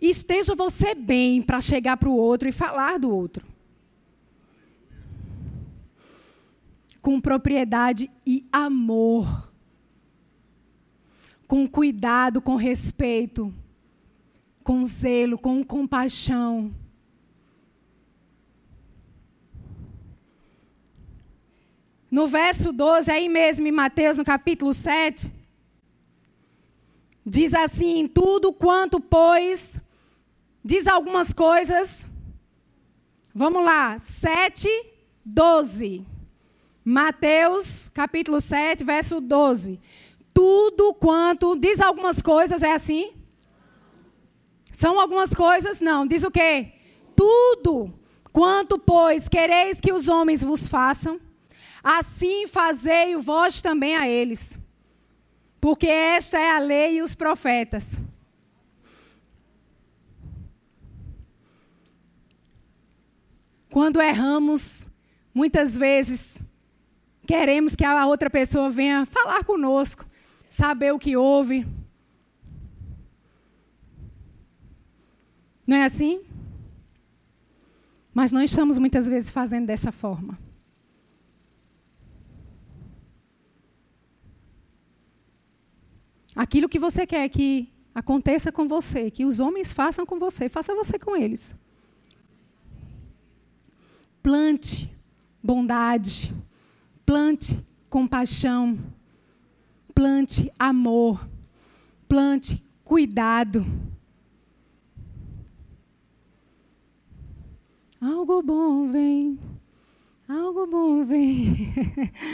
Esteja 0.00 0.54
você 0.54 0.94
bem 0.94 1.42
para 1.42 1.60
chegar 1.60 1.96
para 1.96 2.08
o 2.08 2.16
outro 2.16 2.48
e 2.48 2.52
falar 2.52 2.98
do 2.98 3.10
outro. 3.10 3.44
Com 7.08 7.18
propriedade 7.18 8.10
e 8.26 8.46
amor. 8.52 9.50
Com 11.46 11.66
cuidado, 11.66 12.42
com 12.42 12.54
respeito, 12.54 13.50
com 14.62 14.84
zelo, 14.84 15.38
com 15.38 15.64
compaixão. 15.64 16.70
No 22.10 22.28
verso 22.28 22.74
12, 22.74 23.10
aí 23.10 23.26
mesmo 23.26 23.66
em 23.66 23.72
Mateus, 23.72 24.18
no 24.18 24.24
capítulo 24.24 24.74
7, 24.74 25.32
diz 27.24 27.54
assim: 27.54 28.06
Tudo 28.06 28.52
quanto, 28.52 29.00
pois, 29.00 29.80
diz 30.62 30.86
algumas 30.86 31.32
coisas. 31.32 32.10
Vamos 33.34 33.64
lá, 33.64 33.96
7, 33.98 34.68
12. 35.24 36.17
Mateus, 36.90 37.90
capítulo 37.90 38.40
7, 38.40 38.82
verso 38.82 39.20
12. 39.20 39.78
Tudo 40.32 40.94
quanto, 40.94 41.54
diz 41.54 41.82
algumas 41.82 42.22
coisas, 42.22 42.62
é 42.62 42.72
assim? 42.72 43.12
São 44.72 44.98
algumas 44.98 45.34
coisas? 45.34 45.82
Não, 45.82 46.06
diz 46.06 46.24
o 46.24 46.30
quê? 46.30 46.72
Tudo 47.14 47.92
quanto, 48.32 48.78
pois, 48.78 49.28
quereis 49.28 49.82
que 49.82 49.92
os 49.92 50.08
homens 50.08 50.42
vos 50.42 50.66
façam 50.66 51.20
assim 51.84 52.46
fazei 52.46 53.14
o 53.14 53.20
vós 53.20 53.60
também 53.60 53.94
a 53.94 54.08
eles. 54.08 54.58
Porque 55.60 55.88
esta 55.88 56.38
é 56.38 56.52
a 56.52 56.58
lei 56.58 56.96
e 56.96 57.02
os 57.02 57.14
profetas. 57.14 58.00
Quando 63.70 64.00
erramos, 64.00 64.88
muitas 65.34 65.76
vezes 65.76 66.47
queremos 67.28 67.76
que 67.76 67.84
a 67.84 68.06
outra 68.06 68.30
pessoa 68.30 68.70
venha 68.70 69.04
falar 69.04 69.44
conosco, 69.44 70.02
saber 70.48 70.94
o 70.94 70.98
que 70.98 71.14
houve. 71.14 71.66
Não 75.66 75.76
é 75.76 75.84
assim? 75.84 76.22
Mas 78.14 78.32
não 78.32 78.42
estamos 78.42 78.78
muitas 78.78 79.06
vezes 79.06 79.30
fazendo 79.30 79.66
dessa 79.66 79.92
forma. 79.92 80.38
Aquilo 86.34 86.66
que 86.66 86.78
você 86.78 87.06
quer 87.06 87.28
que 87.28 87.70
aconteça 87.94 88.50
com 88.50 88.66
você, 88.66 89.10
que 89.10 89.26
os 89.26 89.38
homens 89.38 89.74
façam 89.74 90.06
com 90.06 90.18
você, 90.18 90.48
faça 90.48 90.74
você 90.74 90.98
com 90.98 91.14
eles. 91.14 91.54
Plante 94.22 94.90
bondade, 95.42 96.32
plante 97.08 97.58
compaixão, 97.88 98.78
plante 99.94 100.52
amor, 100.58 101.26
plante 102.06 102.62
cuidado. 102.84 103.64
Algo 107.98 108.42
bom 108.42 108.92
vem, 108.92 109.38
algo 110.28 110.66
bom 110.66 111.02
vem 111.02 111.72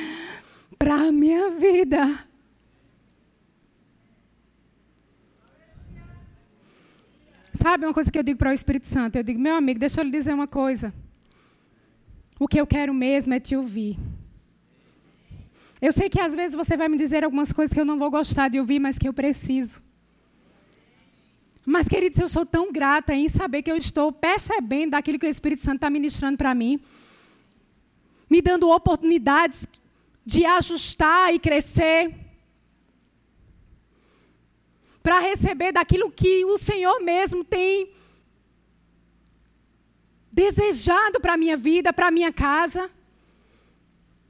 para 0.76 1.06
a 1.06 1.12
minha 1.12 1.50
vida. 1.50 2.26
Sabe 7.52 7.86
uma 7.86 7.94
coisa 7.94 8.10
que 8.10 8.18
eu 8.18 8.24
digo 8.24 8.40
para 8.40 8.50
o 8.50 8.54
Espírito 8.54 8.88
Santo? 8.88 9.14
Eu 9.14 9.22
digo, 9.22 9.38
meu 9.38 9.54
amigo, 9.54 9.78
deixa 9.78 10.00
eu 10.00 10.04
lhe 10.04 10.10
dizer 10.10 10.34
uma 10.34 10.48
coisa. 10.48 10.92
O 12.40 12.48
que 12.48 12.60
eu 12.60 12.66
quero 12.66 12.92
mesmo 12.92 13.34
é 13.34 13.38
te 13.38 13.54
ouvir. 13.54 13.96
Eu 15.80 15.92
sei 15.92 16.08
que 16.08 16.20
às 16.20 16.34
vezes 16.34 16.56
você 16.56 16.76
vai 16.76 16.88
me 16.88 16.96
dizer 16.96 17.24
algumas 17.24 17.52
coisas 17.52 17.74
que 17.74 17.80
eu 17.80 17.84
não 17.84 17.98
vou 17.98 18.10
gostar 18.10 18.48
de 18.48 18.58
ouvir, 18.58 18.78
mas 18.78 18.98
que 18.98 19.08
eu 19.08 19.12
preciso. 19.12 19.82
Mas, 21.66 21.88
queridos, 21.88 22.18
eu 22.18 22.28
sou 22.28 22.44
tão 22.44 22.70
grata 22.70 23.14
em 23.14 23.28
saber 23.28 23.62
que 23.62 23.70
eu 23.70 23.76
estou 23.76 24.12
percebendo 24.12 24.90
daquilo 24.90 25.18
que 25.18 25.26
o 25.26 25.28
Espírito 25.28 25.62
Santo 25.62 25.76
está 25.76 25.88
ministrando 25.88 26.36
para 26.36 26.54
mim, 26.54 26.78
me 28.28 28.42
dando 28.42 28.68
oportunidades 28.68 29.66
de 30.26 30.44
ajustar 30.44 31.34
e 31.34 31.38
crescer 31.38 32.14
para 35.02 35.20
receber 35.20 35.72
daquilo 35.72 36.10
que 36.10 36.44
o 36.46 36.56
Senhor 36.56 37.00
mesmo 37.00 37.44
tem 37.44 37.92
desejado 40.32 41.20
para 41.20 41.34
a 41.34 41.36
minha 41.36 41.56
vida, 41.56 41.92
para 41.92 42.08
a 42.08 42.10
minha 42.10 42.32
casa. 42.32 42.90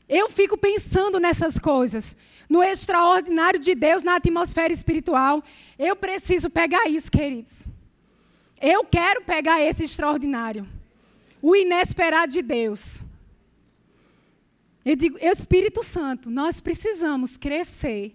Eu 0.09 0.29
fico 0.29 0.57
pensando 0.57 1.19
nessas 1.19 1.59
coisas, 1.59 2.17
no 2.49 2.63
extraordinário 2.63 3.59
de 3.59 3.75
Deus 3.75 4.03
na 4.03 4.17
atmosfera 4.17 4.73
espiritual. 4.73 5.43
Eu 5.79 5.97
preciso 5.97 6.51
pegar 6.51 6.89
isso, 6.89 7.11
queridos. 7.11 7.67
Eu 8.61 8.85
quero 8.85 9.23
pegar 9.23 9.63
esse 9.63 9.85
extraordinário, 9.85 10.67
o 11.41 11.57
inesperado 11.57 12.33
de 12.33 12.43
Deus. 12.43 13.03
Eu 14.85 14.97
digo, 14.97 15.19
Espírito 15.21 15.83
Santo, 15.83 16.31
nós 16.31 16.61
precisamos 16.61 17.37
crescer 17.37 18.15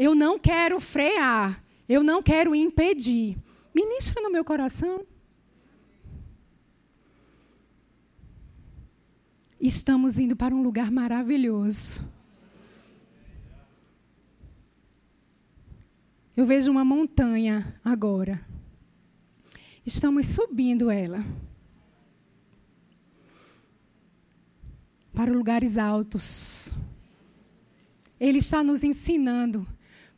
eu 0.00 0.14
não 0.14 0.38
quero 0.38 0.80
frear. 0.80 1.62
Eu 1.86 2.02
não 2.02 2.22
quero 2.22 2.54
impedir. 2.54 3.36
Ministra 3.74 4.22
no 4.22 4.30
meu 4.30 4.42
coração. 4.42 5.04
Estamos 9.60 10.18
indo 10.18 10.34
para 10.34 10.54
um 10.54 10.62
lugar 10.62 10.90
maravilhoso. 10.90 12.02
Eu 16.34 16.46
vejo 16.46 16.70
uma 16.70 16.82
montanha 16.82 17.78
agora. 17.84 18.40
Estamos 19.84 20.26
subindo 20.26 20.90
ela. 20.90 21.22
Para 25.12 25.30
lugares 25.30 25.76
altos. 25.76 26.72
Ele 28.18 28.38
está 28.38 28.62
nos 28.62 28.82
ensinando 28.82 29.66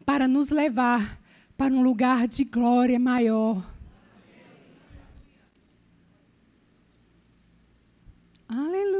para 0.06 0.28
nos 0.28 0.50
levar 0.50 1.20
para 1.56 1.74
um 1.74 1.82
lugar 1.82 2.28
de 2.28 2.44
glória 2.44 2.98
maior. 2.98 3.64
Aleluia. 8.48 8.91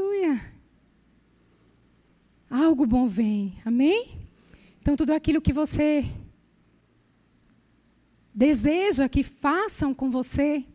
Algo 2.49 2.85
bom 2.85 3.07
vem. 3.07 3.55
Amém? 3.65 4.27
Então, 4.79 4.95
tudo 4.95 5.11
aquilo 5.11 5.41
que 5.41 5.53
você 5.53 6.03
deseja 8.33 9.07
que 9.07 9.23
façam 9.23 9.93
com 9.93 10.09
você, 10.09 10.65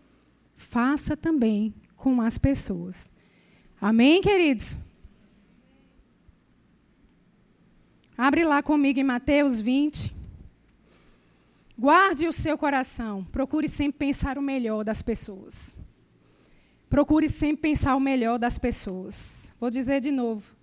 faça 0.56 1.16
também 1.16 1.74
com 1.96 2.20
as 2.20 2.38
pessoas. 2.38 3.12
Amém, 3.80 4.22
queridos? 4.22 4.78
Abre 8.16 8.44
lá 8.44 8.62
comigo 8.62 8.98
em 8.98 9.04
Mateus 9.04 9.60
20. 9.60 10.12
Guarde 11.78 12.26
o 12.26 12.32
seu 12.32 12.58
coração. 12.58 13.24
Procure 13.24 13.68
sempre 13.68 13.98
pensar 13.98 14.36
o 14.36 14.42
melhor 14.42 14.82
das 14.82 15.02
pessoas. 15.02 15.78
Procure 16.88 17.28
sempre 17.28 17.70
pensar 17.70 17.94
o 17.96 18.00
melhor 18.00 18.38
das 18.38 18.58
pessoas. 18.58 19.54
Vou 19.60 19.70
dizer 19.70 20.00
de 20.00 20.10
novo. 20.10 20.56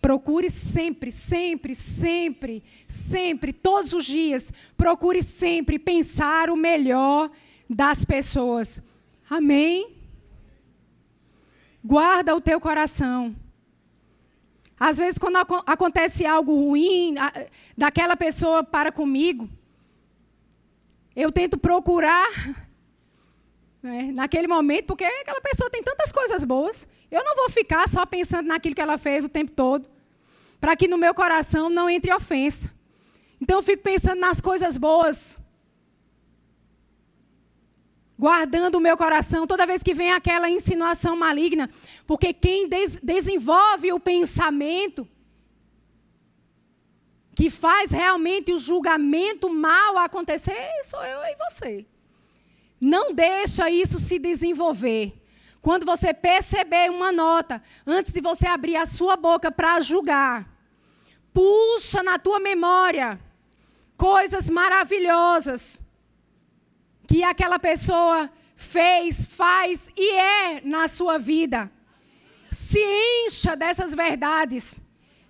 Procure 0.00 0.50
sempre, 0.50 1.12
sempre, 1.12 1.74
sempre, 1.74 2.62
sempre, 2.88 3.52
todos 3.52 3.92
os 3.92 4.04
dias, 4.04 4.52
procure 4.76 5.22
sempre 5.22 5.78
pensar 5.78 6.50
o 6.50 6.56
melhor 6.56 7.30
das 7.70 8.04
pessoas. 8.04 8.82
Amém? 9.30 9.94
Guarda 11.84 12.34
o 12.34 12.40
teu 12.40 12.60
coração. 12.60 13.34
Às 14.78 14.98
vezes, 14.98 15.18
quando 15.18 15.36
acontece 15.36 16.26
algo 16.26 16.52
ruim, 16.54 17.14
daquela 17.78 18.16
pessoa 18.16 18.64
para 18.64 18.90
comigo, 18.90 19.48
eu 21.14 21.30
tento 21.30 21.56
procurar 21.56 22.28
né, 23.82 24.10
naquele 24.12 24.46
momento, 24.46 24.86
porque 24.86 25.04
aquela 25.04 25.40
pessoa 25.40 25.68
tem 25.68 25.82
tantas 25.82 26.12
coisas 26.12 26.44
boas. 26.44 26.86
Eu 27.10 27.24
não 27.24 27.34
vou 27.34 27.50
ficar 27.50 27.88
só 27.88 28.06
pensando 28.06 28.46
naquilo 28.46 28.74
que 28.74 28.80
ela 28.80 28.96
fez 28.96 29.24
o 29.24 29.28
tempo 29.28 29.50
todo, 29.50 29.88
para 30.60 30.76
que 30.76 30.86
no 30.86 30.96
meu 30.96 31.12
coração 31.12 31.68
não 31.68 31.90
entre 31.90 32.14
ofensa. 32.14 32.70
Então 33.40 33.58
eu 33.58 33.62
fico 33.62 33.82
pensando 33.82 34.20
nas 34.20 34.40
coisas 34.40 34.76
boas, 34.76 35.38
guardando 38.16 38.76
o 38.76 38.80
meu 38.80 38.96
coração 38.96 39.48
toda 39.48 39.66
vez 39.66 39.82
que 39.82 39.92
vem 39.92 40.12
aquela 40.12 40.48
insinuação 40.48 41.16
maligna, 41.16 41.68
porque 42.06 42.32
quem 42.32 42.68
des 42.68 43.00
desenvolve 43.00 43.92
o 43.92 43.98
pensamento 43.98 45.08
que 47.34 47.50
faz 47.50 47.90
realmente 47.90 48.52
o 48.52 48.58
julgamento 48.60 49.50
mal 49.50 49.98
acontecer, 49.98 50.70
sou 50.84 51.02
eu 51.02 51.20
e 51.24 51.36
você. 51.36 51.86
Não 52.84 53.14
deixa 53.14 53.70
isso 53.70 54.00
se 54.00 54.18
desenvolver. 54.18 55.16
quando 55.60 55.86
você 55.86 56.12
perceber 56.12 56.90
uma 56.90 57.12
nota, 57.12 57.62
antes 57.86 58.12
de 58.12 58.20
você 58.20 58.48
abrir 58.48 58.74
a 58.74 58.84
sua 58.84 59.16
boca 59.16 59.48
para 59.48 59.80
julgar, 59.80 60.44
puxa 61.32 62.02
na 62.02 62.18
tua 62.18 62.40
memória 62.40 63.20
coisas 63.96 64.50
maravilhosas 64.50 65.80
que 67.06 67.22
aquela 67.22 67.60
pessoa 67.60 68.28
fez, 68.56 69.26
faz 69.26 69.92
e 69.96 70.16
é 70.16 70.60
na 70.62 70.88
sua 70.88 71.16
vida. 71.16 71.70
Se 72.50 72.80
encha 73.24 73.54
dessas 73.54 73.94
verdades. 73.94 74.80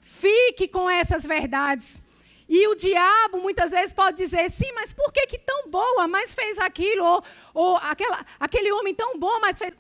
Fique 0.01 0.67
com 0.67 0.89
essas 0.89 1.27
verdades. 1.27 2.01
E 2.49 2.67
o 2.69 2.75
diabo 2.75 3.39
muitas 3.39 3.71
vezes 3.71 3.93
pode 3.93 4.17
dizer, 4.17 4.51
sim, 4.51 4.71
mas 4.75 4.93
por 4.93 5.13
que, 5.13 5.27
que 5.27 5.39
tão 5.39 5.71
boa, 5.71 6.07
mas 6.07 6.35
fez 6.35 6.59
aquilo? 6.59 7.05
Ou, 7.05 7.25
ou 7.55 7.77
aquela, 7.77 8.25
aquele 8.39 8.71
homem 8.73 8.95
tão 8.95 9.19
bom, 9.19 9.41
mas 9.41 9.59
fez. 9.59 9.77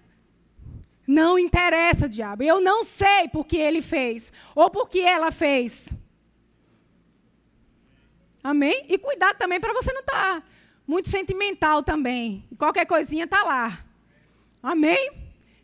Não 1.06 1.38
interessa, 1.38 2.08
diabo. 2.08 2.42
Eu 2.42 2.60
não 2.60 2.84
sei 2.84 3.28
por 3.28 3.44
que 3.44 3.56
ele 3.56 3.82
fez, 3.82 4.32
ou 4.54 4.70
por 4.70 4.88
que 4.88 5.00
ela 5.00 5.30
fez. 5.30 5.94
Amém? 8.42 8.86
E 8.88 8.98
cuidado 8.98 9.36
também 9.36 9.60
para 9.60 9.72
você 9.72 9.92
não 9.92 10.00
estar 10.00 10.40
tá 10.40 10.42
muito 10.86 11.08
sentimental 11.08 11.82
também. 11.82 12.44
Qualquer 12.58 12.86
coisinha 12.86 13.24
está 13.24 13.42
lá. 13.44 13.84
Amém? 14.62 15.12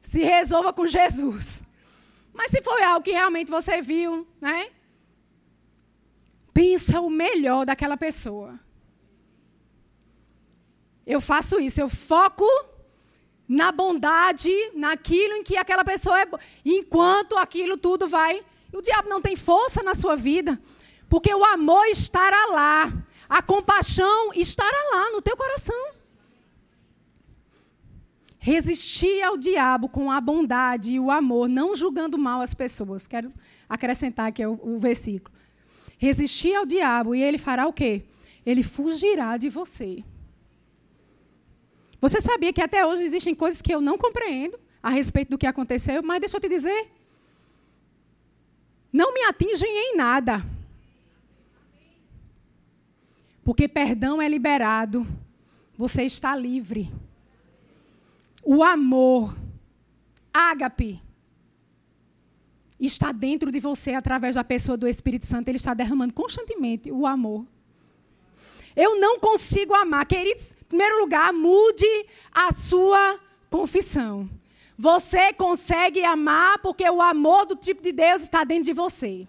Se 0.01 0.23
resolva 0.23 0.73
com 0.73 0.87
Jesus. 0.87 1.63
Mas 2.33 2.51
se 2.51 2.63
foi 2.63 2.83
algo 2.83 3.03
que 3.03 3.11
realmente 3.11 3.51
você 3.51 3.83
viu, 3.83 4.27
né? 4.41 4.71
Pensa 6.53 7.01
o 7.01 7.11
melhor 7.11 7.65
daquela 7.65 7.97
pessoa. 7.97 8.59
Eu 11.07 11.21
faço 11.21 11.59
isso, 11.59 11.81
eu 11.81 11.89
foco 11.89 12.47
na 13.49 13.73
bondade, 13.73 14.51
naquilo 14.75 15.35
em 15.35 15.43
que 15.43 15.57
aquela 15.57 15.83
pessoa 15.83 16.21
é. 16.21 16.29
Enquanto 16.65 17.39
aquilo 17.39 17.79
tudo 17.79 18.07
vai. 18.07 18.45
O 18.71 18.83
diabo 18.83 19.09
não 19.09 19.23
tem 19.23 19.35
força 19.35 19.83
na 19.83 19.95
sua 19.95 20.15
vida, 20.15 20.61
porque 21.09 21.33
o 21.35 21.43
amor 21.43 21.87
estará 21.87 22.47
lá, 22.53 22.93
a 23.27 23.41
compaixão 23.41 24.31
estará 24.35 24.77
lá 24.93 25.11
no 25.11 25.23
teu 25.23 25.35
coração. 25.35 25.93
Resistir 28.39 29.23
ao 29.23 29.39
diabo 29.39 29.89
com 29.89 30.11
a 30.11 30.21
bondade 30.21 30.93
e 30.93 31.01
o 31.01 31.11
amor, 31.11 31.49
não 31.49 31.75
julgando 31.75 32.19
mal 32.19 32.43
as 32.43 32.53
pessoas. 32.53 33.09
Quero 33.09 33.33
acrescentar 33.67 34.29
aqui 34.29 34.45
o, 34.45 34.61
o 34.63 34.79
versículo. 34.79 35.38
Resistir 35.99 36.55
ao 36.55 36.65
diabo 36.65 37.15
e 37.15 37.23
ele 37.23 37.37
fará 37.37 37.67
o 37.67 37.73
quê? 37.73 38.05
Ele 38.47 38.63
fugirá 38.63 39.37
de 39.37 39.49
você. 39.49 40.05
Você 42.01 42.21
sabia 42.21 42.53
que 42.53 42.61
até 42.61 42.87
hoje 42.87 43.03
existem 43.03 43.35
coisas 43.35 43.61
que 43.61 43.75
eu 43.75 43.81
não 43.81 43.99
compreendo 43.99 44.59
a 44.81 44.91
respeito 44.91 45.31
do 45.31 45.39
que 45.39 45.47
aconteceu, 45.47 46.03
mas 46.03 46.21
deixa 46.21 46.37
eu 46.37 46.41
te 46.41 46.49
dizer. 46.49 46.89
Não 48.93 49.13
me 49.13 49.23
atingem 49.25 49.69
em 49.69 49.97
nada. 49.97 50.45
Porque 53.43 53.67
perdão 53.67 54.23
é 54.23 54.29
liberado. 54.29 55.07
Você 55.77 56.03
está 56.03 56.37
livre. 56.37 56.93
O 58.45 58.63
amor, 58.63 59.37
ágape, 60.33 61.03
está 62.87 63.13
dentro 63.13 63.51
de 63.51 63.59
você 63.59 63.95
através 63.95 64.37
da 64.37 64.45
pessoa 64.45 64.77
do 64.77 64.87
Espírito 64.87 65.27
Santo. 65.27 65.49
Ele 65.49 65.57
está 65.57 65.75
derramando 65.75 66.15
constantemente 66.15 66.91
o 66.91 67.07
amor. 67.07 67.45
Eu 68.77 69.01
não 69.01 69.19
consigo 69.19 69.75
amar. 69.75 70.07
Queridos, 70.07 70.53
em 70.53 70.65
primeiro 70.65 71.01
lugar, 71.01 71.33
mude 71.33 72.07
a 72.33 72.53
sua 72.53 73.19
confissão. 73.51 74.29
Você 74.79 75.33
consegue 75.33 76.05
amar 76.05 76.61
porque 76.61 76.89
o 76.89 77.03
amor 77.03 77.47
do 77.47 77.57
tipo 77.57 77.83
de 77.83 77.91
Deus 77.91 78.23
está 78.23 78.45
dentro 78.45 78.65
de 78.65 78.73
você. 78.73 79.27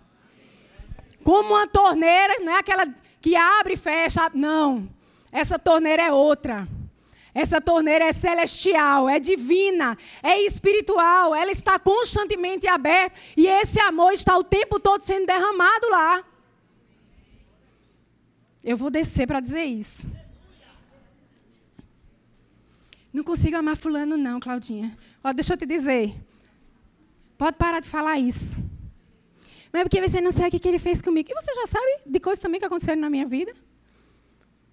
Como 1.23 1.55
uma 1.55 1.67
torneira, 1.67 2.39
não 2.39 2.53
é 2.53 2.59
aquela 2.59 2.87
que 3.19 3.35
abre 3.35 3.73
e 3.73 3.77
fecha. 3.77 4.29
Não. 4.33 4.87
Essa 5.31 5.57
torneira 5.57 6.03
é 6.03 6.11
outra. 6.11 6.67
Essa 7.33 7.61
torneira 7.61 8.05
é 8.05 8.13
celestial, 8.13 9.07
é 9.07 9.19
divina, 9.19 9.97
é 10.23 10.41
espiritual, 10.41 11.35
ela 11.35 11.51
está 11.51 11.77
constantemente 11.77 12.67
aberta 12.67 13.19
e 13.37 13.45
esse 13.47 13.79
amor 13.79 14.13
está 14.13 14.35
o 14.37 14.43
tempo 14.43 14.79
todo 14.79 15.01
sendo 15.01 15.27
derramado 15.27 15.89
lá. 15.89 16.23
Eu 18.63 18.75
vou 18.75 18.89
descer 18.89 19.27
para 19.27 19.39
dizer 19.39 19.63
isso. 19.63 20.07
Não 23.13 23.23
consigo 23.23 23.57
amar 23.57 23.77
fulano 23.77 24.17
não, 24.17 24.39
Claudinha. 24.39 24.95
Ó, 25.23 25.31
deixa 25.33 25.53
eu 25.53 25.57
te 25.57 25.65
dizer. 25.65 26.15
Pode 27.37 27.57
parar 27.57 27.79
de 27.79 27.87
falar 27.87 28.19
isso. 28.19 28.59
Mas 29.71 29.81
é 29.81 29.83
porque 29.83 30.01
você 30.01 30.19
não 30.19 30.31
sabe 30.31 30.57
o 30.57 30.59
que 30.59 30.67
ele 30.67 30.79
fez 30.79 31.01
comigo. 31.01 31.29
E 31.31 31.33
você 31.33 31.53
já 31.53 31.65
sabe 31.65 32.01
de 32.05 32.19
coisas 32.19 32.41
também 32.41 32.59
que 32.59 32.65
aconteceram 32.65 33.01
na 33.01 33.09
minha 33.09 33.25
vida. 33.25 33.53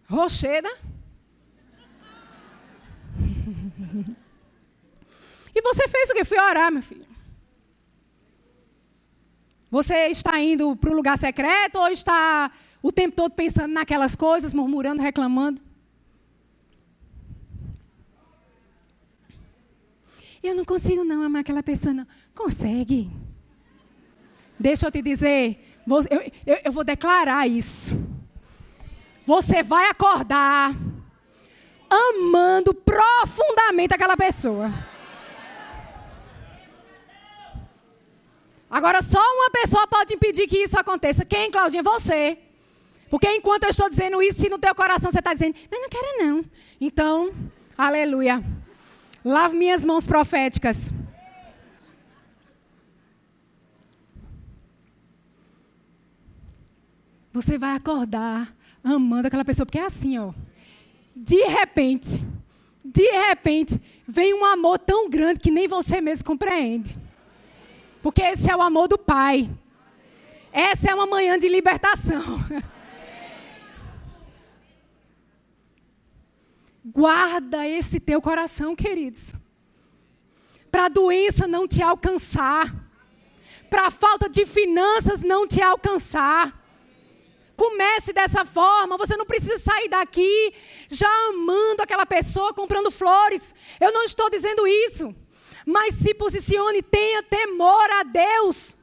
Rocheda. 0.09 0.71
E 5.55 5.56
você 5.75 5.89
fez 5.89 6.11
o 6.11 6.15
quê? 6.15 6.25
Fui 6.25 6.39
orar, 6.39 6.71
meu 6.71 6.83
filho. 6.83 7.07
Você 9.71 10.07
está 10.07 10.41
indo 10.41 10.77
para 10.77 10.91
o 10.91 10.95
lugar 10.95 11.19
secreto 11.19 11.77
ou 11.79 11.89
está 11.89 12.51
o 12.83 12.93
tempo 12.93 13.17
todo 13.17 13.33
pensando 13.33 13.73
naquelas 13.73 14.15
coisas, 14.15 14.55
murmurando, 14.55 15.03
reclamando? 15.03 15.61
Eu 20.43 20.55
não 20.55 20.65
consigo 20.65 21.03
não 21.03 21.23
amar 21.23 21.41
aquela 21.41 21.63
pessoa, 21.63 21.93
não. 21.93 22.07
Consegue. 22.35 23.11
Deixa 24.59 24.87
eu 24.87 24.93
te 24.93 25.03
dizer, 25.03 25.59
eu, 25.87 26.33
eu, 26.47 26.61
eu 26.65 26.73
vou 26.73 26.85
declarar 26.85 27.47
isso. 27.49 27.95
Você 29.27 29.63
vai 29.63 29.91
acordar 29.91 30.75
amando 31.91 32.73
profundamente 32.73 33.93
aquela 33.93 34.17
pessoa. 34.17 34.73
Agora, 38.71 39.01
só 39.03 39.21
uma 39.21 39.51
pessoa 39.51 39.87
pode 39.87 40.15
impedir 40.15 40.47
que 40.47 40.59
isso 40.59 40.79
aconteça. 40.79 41.25
Quem, 41.25 41.51
Claudinha? 41.51 41.83
Você. 41.83 42.39
Porque 43.09 43.31
enquanto 43.31 43.65
eu 43.65 43.71
estou 43.71 43.89
dizendo 43.89 44.21
isso, 44.23 44.41
se 44.41 44.49
no 44.49 44.59
teu 44.59 44.75
coração 44.75 45.11
você 45.11 45.21
está 45.21 45.33
dizendo, 45.33 45.57
mas 45.71 45.81
não 45.81 45.89
quero 45.89 46.25
não. 46.25 46.45
Então, 46.81 47.33
aleluia. 47.79 48.43
Lave 49.25 49.57
minhas 49.57 49.85
mãos 49.85 50.07
proféticas. 50.07 50.93
Você 57.33 57.59
vai 57.59 57.77
acordar 57.77 58.55
amando 58.83 59.29
aquela 59.29 59.45
pessoa, 59.45 59.67
porque 59.67 59.79
é 59.79 59.85
assim, 59.85 60.19
ó 60.19 60.33
de 61.17 61.43
repente, 61.47 62.23
de 62.85 63.11
repente, 63.29 63.81
vem 64.07 64.35
um 64.35 64.45
amor 64.45 64.79
tão 64.79 65.09
grande 65.09 65.41
que 65.41 65.51
nem 65.51 65.67
você 65.67 65.99
mesmo 66.03 66.27
compreende. 66.27 66.99
Porque 68.07 68.23
esse 68.23 68.49
é 68.49 68.55
o 68.55 68.63
amor 68.63 68.87
do 68.87 68.97
Pai. 68.97 69.51
Essa 70.53 70.93
é 70.93 70.95
uma 70.95 71.07
manhã 71.07 71.37
de 71.37 71.49
libertação. 71.49 72.23
Guarda 76.85 77.67
esse 77.67 77.99
teu 77.99 78.23
coração, 78.23 78.77
queridos. 78.77 79.33
Para 80.71 80.85
a 80.85 80.89
doença 80.89 81.49
não 81.49 81.67
te 81.67 81.83
alcançar. 81.83 82.73
Para 83.69 83.89
a 83.89 83.91
falta 83.91 84.29
de 84.29 84.47
finanças 84.47 85.25
não 85.25 85.45
te 85.45 85.61
alcançar 85.61 86.57
Comece 87.57 88.13
dessa 88.13 88.45
forma. 88.45 88.99
Você 88.99 89.17
não 89.17 89.25
precisa 89.25 89.59
sair 89.59 89.89
daqui 89.89 90.55
já 90.89 91.11
amando 91.31 91.83
aquela 91.83 92.05
pessoa, 92.05 92.53
comprando 92.53 92.91
flores. 92.91 93.55
Eu 93.81 93.93
não 93.93 94.05
estou 94.05 94.29
dizendo 94.31 94.67
isso. 94.67 95.13
Mas 95.67 95.95
se 95.95 96.15
posicione, 96.15 96.81
tenha 96.81 97.25
temor 97.25 97.91
a 97.91 98.05
Deus. 98.05 98.77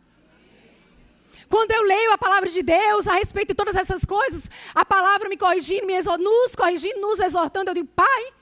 Quando 1.48 1.72
eu 1.72 1.84
leio 1.84 2.12
a 2.12 2.18
palavra 2.18 2.50
de 2.50 2.62
Deus 2.62 3.08
a 3.08 3.14
respeito 3.14 3.50
de 3.50 3.56
todas 3.56 3.78
essas 3.78 4.04
coisas, 4.04 4.52
a 4.76 4.84
palavra 4.84 5.30
me 5.30 5.38
corrigindo, 5.38 5.86
me 5.86 5.94
nos 6.20 6.56
corrigindo, 6.56 7.00
nos 7.00 7.22
exortando, 7.22 7.72
eu 7.72 7.76
digo, 7.76 7.88
Pai, 7.96 8.34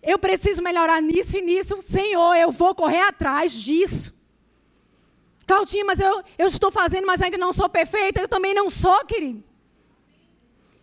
eu 0.00 0.18
preciso 0.20 0.62
melhorar 0.62 1.02
nisso 1.02 1.36
e 1.36 1.42
nisso. 1.42 1.82
Senhor, 1.82 2.36
eu 2.36 2.52
vou 2.52 2.74
correr 2.76 3.00
atrás 3.00 3.52
disso. 3.52 4.14
Claudinha, 5.46 5.84
mas 5.84 5.98
eu, 5.98 6.22
eu 6.38 6.46
estou 6.46 6.70
fazendo, 6.70 7.06
mas 7.06 7.20
ainda 7.22 7.38
não 7.38 7.52
sou 7.52 7.68
perfeita. 7.68 8.20
Eu 8.20 8.28
também 8.28 8.54
não 8.54 8.70
sou, 8.70 9.04
querido. 9.04 9.42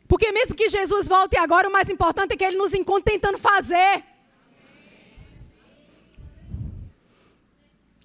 Porque 0.07 0.31
mesmo 0.31 0.55
que 0.55 0.67
Jesus 0.67 1.07
volte 1.07 1.37
agora, 1.37 1.69
o 1.69 1.71
mais 1.71 1.89
importante 1.89 2.33
é 2.33 2.37
que 2.37 2.43
Ele 2.43 2.57
nos 2.57 2.73
encontre 2.73 3.13
tentando 3.13 3.37
fazer. 3.37 4.03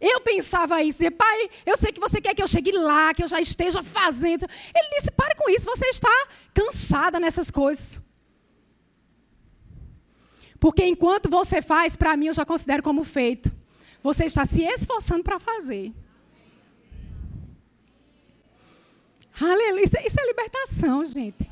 Eu 0.01 0.21
pensava 0.23 0.83
isso, 0.83 1.03
pai, 1.13 1.51
eu 1.67 1.77
sei 1.77 1.93
que 1.93 2.01
você 2.01 2.21
quer 2.21 2.35
que 2.35 2.43
eu 2.43 2.49
chegue 2.49 2.73
lá, 2.73 3.13
que 3.13 3.23
eu 3.23 3.29
já 3.29 3.39
esteja 3.41 3.83
fazendo. 3.83 4.47
Ele 4.75 4.89
disse, 4.97 5.11
pare 5.11 5.35
com 5.35 5.51
isso, 5.51 5.67
você 5.67 5.87
está 5.87 6.29
cansada 6.55 7.21
nessas 7.21 7.51
coisas. 7.51 8.03
Porque 10.59 10.85
enquanto 10.87 11.29
você 11.29 11.61
faz, 11.61 11.97
para 11.97 12.17
mim 12.17 12.27
eu 12.27 12.35
já 12.35 12.47
considero 12.47 12.83
como 12.83 13.05
feito. 13.05 13.53
você 14.03 14.25
está 14.25 14.47
se 14.47 14.63
esforçando 14.63 15.23
para 15.23 15.39
fazer. 15.39 15.93
Aleluia. 19.39 19.85
É, 19.97 20.07
isso 20.07 20.21
é 20.21 20.27
libertação, 20.27 21.05
gente. 21.05 21.51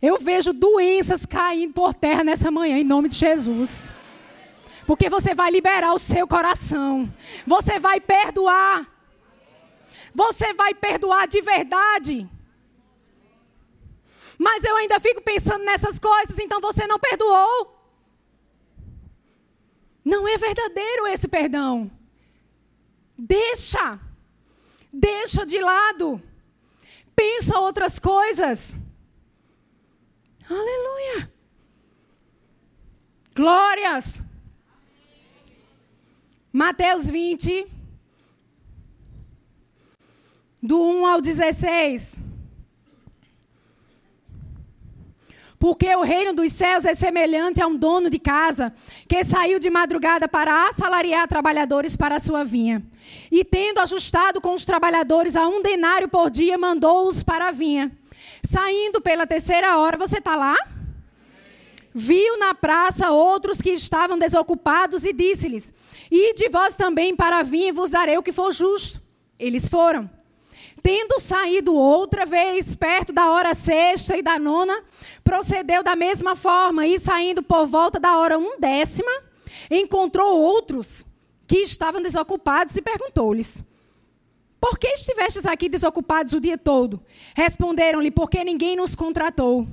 Eu 0.00 0.18
vejo 0.18 0.52
doenças 0.52 1.24
caindo 1.24 1.72
por 1.72 1.94
terra 1.94 2.22
nessa 2.22 2.50
manhã, 2.50 2.78
em 2.78 2.84
nome 2.84 3.08
de 3.08 3.16
Jesus. 3.16 3.90
Porque 4.86 5.10
você 5.10 5.34
vai 5.34 5.50
liberar 5.50 5.92
o 5.92 5.98
seu 5.98 6.26
coração. 6.28 7.12
Você 7.46 7.78
vai 7.78 8.00
perdoar. 8.00 8.86
Você 10.14 10.54
vai 10.54 10.74
perdoar 10.74 11.26
de 11.26 11.40
verdade. 11.40 12.28
Mas 14.38 14.64
eu 14.64 14.76
ainda 14.76 15.00
fico 15.00 15.20
pensando 15.22 15.64
nessas 15.64 15.98
coisas, 15.98 16.38
então 16.38 16.60
você 16.60 16.86
não 16.86 16.98
perdoou. 16.98 17.74
Não 20.04 20.28
é 20.28 20.38
verdadeiro 20.38 21.06
esse 21.08 21.26
perdão. 21.26 21.90
Deixa. 23.18 23.98
Deixa 24.92 25.44
de 25.44 25.60
lado. 25.60 26.22
Pensa 27.14 27.58
outras 27.58 27.98
coisas. 27.98 28.78
Aleluia. 30.48 31.32
Glórias. 33.34 34.22
Mateus 36.56 37.10
20, 37.10 37.66
do 40.62 40.82
1 40.82 41.06
ao 41.06 41.20
16. 41.20 42.18
Porque 45.58 45.94
o 45.94 46.00
reino 46.00 46.32
dos 46.32 46.50
céus 46.52 46.86
é 46.86 46.94
semelhante 46.94 47.60
a 47.60 47.66
um 47.66 47.76
dono 47.76 48.08
de 48.08 48.18
casa 48.18 48.72
que 49.06 49.22
saiu 49.22 49.58
de 49.58 49.68
madrugada 49.68 50.26
para 50.26 50.66
assalariar 50.66 51.28
trabalhadores 51.28 51.94
para 51.94 52.16
a 52.16 52.20
sua 52.20 52.42
vinha. 52.42 52.82
E 53.30 53.44
tendo 53.44 53.80
ajustado 53.80 54.40
com 54.40 54.54
os 54.54 54.64
trabalhadores 54.64 55.36
a 55.36 55.46
um 55.46 55.60
denário 55.60 56.08
por 56.08 56.30
dia, 56.30 56.56
mandou-os 56.56 57.22
para 57.22 57.48
a 57.48 57.52
vinha. 57.52 57.92
Saindo 58.42 58.98
pela 59.02 59.26
terceira 59.26 59.76
hora, 59.76 59.98
você 59.98 60.20
está 60.20 60.34
lá? 60.34 60.56
Viu 61.92 62.38
na 62.38 62.54
praça 62.54 63.10
outros 63.10 63.60
que 63.60 63.72
estavam 63.72 64.18
desocupados 64.18 65.04
e 65.04 65.12
disse-lhes: 65.12 65.74
Ide 66.16 66.48
vós 66.48 66.76
também 66.76 67.14
para 67.14 67.42
e 67.42 67.70
vos 67.70 67.90
darei 67.90 68.16
o 68.16 68.22
que 68.22 68.32
for 68.32 68.50
justo. 68.50 69.00
Eles 69.38 69.68
foram. 69.68 70.10
Tendo 70.82 71.20
saído 71.20 71.74
outra 71.74 72.24
vez, 72.24 72.74
perto 72.74 73.12
da 73.12 73.30
hora 73.30 73.52
sexta 73.52 74.16
e 74.16 74.22
da 74.22 74.38
nona, 74.38 74.82
procedeu 75.22 75.82
da 75.82 75.94
mesma 75.94 76.34
forma 76.34 76.86
e, 76.86 76.98
saindo 76.98 77.42
por 77.42 77.66
volta 77.66 78.00
da 78.00 78.16
hora 78.16 78.38
undécima, 78.38 79.10
encontrou 79.70 80.40
outros 80.40 81.04
que 81.46 81.58
estavam 81.58 82.00
desocupados 82.00 82.76
e 82.76 82.82
perguntou-lhes: 82.82 83.62
Por 84.60 84.78
que 84.78 84.88
estivestes 84.88 85.44
aqui 85.44 85.68
desocupados 85.68 86.32
o 86.32 86.40
dia 86.40 86.56
todo? 86.56 87.02
Responderam-lhe: 87.34 88.10
Porque 88.10 88.42
ninguém 88.42 88.74
nos 88.74 88.94
contratou. 88.94 89.66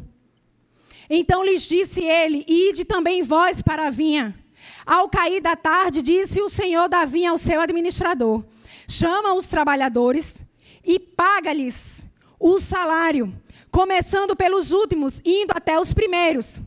Então 1.09 1.43
lhes 1.45 1.61
disse 1.61 2.03
ele: 2.03 2.43
Ide 2.47 2.83
também 2.83 3.23
vós 3.23 3.61
para 3.61 3.87
a 3.87 3.89
vinha. 3.89 4.42
Ao 4.85 5.07
cair 5.07 5.41
da 5.41 5.55
tarde, 5.55 6.01
disse 6.01 6.41
o 6.41 6.49
senhor 6.49 6.89
da 6.89 7.05
vinha 7.05 7.31
ao 7.31 7.37
seu 7.37 7.61
administrador: 7.61 8.43
Chama 8.87 9.33
os 9.33 9.47
trabalhadores 9.47 10.45
e 10.83 10.99
paga-lhes 10.99 12.07
o 12.39 12.59
salário, 12.59 13.33
começando 13.71 14.35
pelos 14.35 14.71
últimos, 14.71 15.21
indo 15.23 15.51
até 15.55 15.79
os 15.79 15.93
primeiros. 15.93 16.59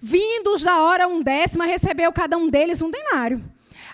Vindos 0.00 0.62
da 0.62 0.82
hora 0.82 1.06
um 1.06 1.22
décima, 1.22 1.66
recebeu 1.66 2.12
cada 2.12 2.36
um 2.36 2.48
deles 2.48 2.82
um 2.82 2.90
denário. 2.90 3.44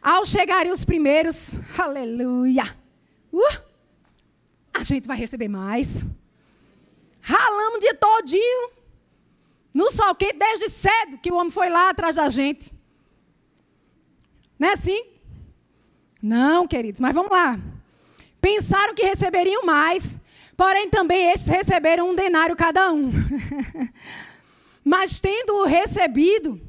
Ao 0.01 0.25
chegarem 0.25 0.73
os 0.73 0.85
primeiros, 0.85 1.53
aleluia, 1.77 2.65
uh, 3.33 3.61
a 4.73 4.83
gente 4.83 5.07
vai 5.07 5.17
receber 5.17 5.49
mais. 5.49 6.05
Ralamos 7.21 7.81
de 7.81 7.93
todinho, 7.95 8.71
no 9.75 9.91
sol 9.91 10.15
quente, 10.15 10.39
desde 10.39 10.71
cedo 10.71 11.19
que 11.19 11.31
o 11.31 11.37
homem 11.37 11.51
foi 11.51 11.69
lá 11.69 11.91
atrás 11.91 12.17
da 12.17 12.29
gente. 12.29 12.73
Não 14.61 14.69
é 14.69 14.73
assim? 14.73 15.03
Não, 16.23 16.69
queridos, 16.69 17.01
mas 17.01 17.15
vamos 17.15 17.31
lá. 17.31 17.59
Pensaram 18.43 18.95
que 18.95 19.03
receberiam 19.03 19.65
mais, 19.65 20.21
porém 20.55 20.91
também 20.91 21.31
estes 21.31 21.49
receberam 21.49 22.11
um 22.11 22.15
denário 22.15 22.55
cada 22.55 22.93
um. 22.93 23.11
mas 24.85 25.19
tendo 25.19 25.65
recebido, 25.65 26.61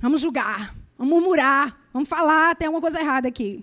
vamos 0.00 0.22
julgar, 0.22 0.74
vamos 0.96 1.12
murmurar, 1.12 1.78
vamos 1.92 2.08
falar, 2.08 2.56
tem 2.56 2.66
alguma 2.66 2.80
coisa 2.80 2.98
errada 2.98 3.28
aqui. 3.28 3.62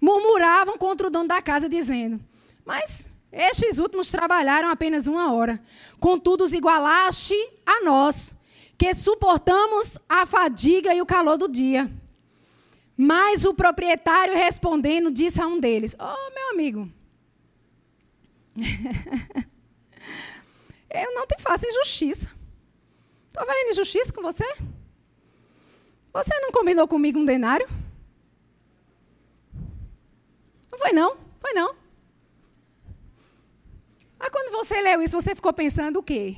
Murmuravam 0.00 0.78
contra 0.78 1.08
o 1.08 1.10
dono 1.10 1.26
da 1.26 1.42
casa, 1.42 1.68
dizendo: 1.68 2.20
Mas 2.64 3.10
estes 3.32 3.80
últimos 3.80 4.08
trabalharam 4.08 4.70
apenas 4.70 5.08
uma 5.08 5.32
hora. 5.32 5.60
Contudo, 5.98 6.44
os 6.44 6.52
igualaste 6.52 7.34
a 7.66 7.84
nós, 7.84 8.36
que 8.80 8.94
suportamos 8.94 9.98
a 10.08 10.24
fadiga 10.24 10.94
e 10.94 11.02
o 11.02 11.06
calor 11.06 11.36
do 11.36 11.46
dia. 11.46 11.92
Mas 12.96 13.44
o 13.44 13.52
proprietário 13.52 14.32
respondendo 14.32 15.10
disse 15.10 15.38
a 15.38 15.46
um 15.46 15.60
deles: 15.60 15.94
Oh, 16.00 16.30
meu 16.34 16.50
amigo, 16.52 16.90
eu 20.88 21.14
não 21.14 21.26
te 21.26 21.36
faço 21.38 21.66
injustiça. 21.66 22.30
Estou 23.28 23.44
vendo 23.46 23.70
injustiça 23.70 24.14
com 24.14 24.22
você? 24.22 24.46
Você 26.14 26.34
não 26.40 26.50
combinou 26.50 26.88
comigo 26.88 27.18
um 27.18 27.24
denário? 27.26 27.68
Não 30.72 30.78
foi 30.78 30.92
não, 30.92 31.18
foi 31.38 31.52
não. 31.52 31.76
Aí 34.18 34.30
quando 34.30 34.50
você 34.52 34.80
leu 34.80 35.02
isso, 35.02 35.20
você 35.20 35.34
ficou 35.34 35.52
pensando 35.52 35.98
o 35.98 36.02
quê? 36.02 36.34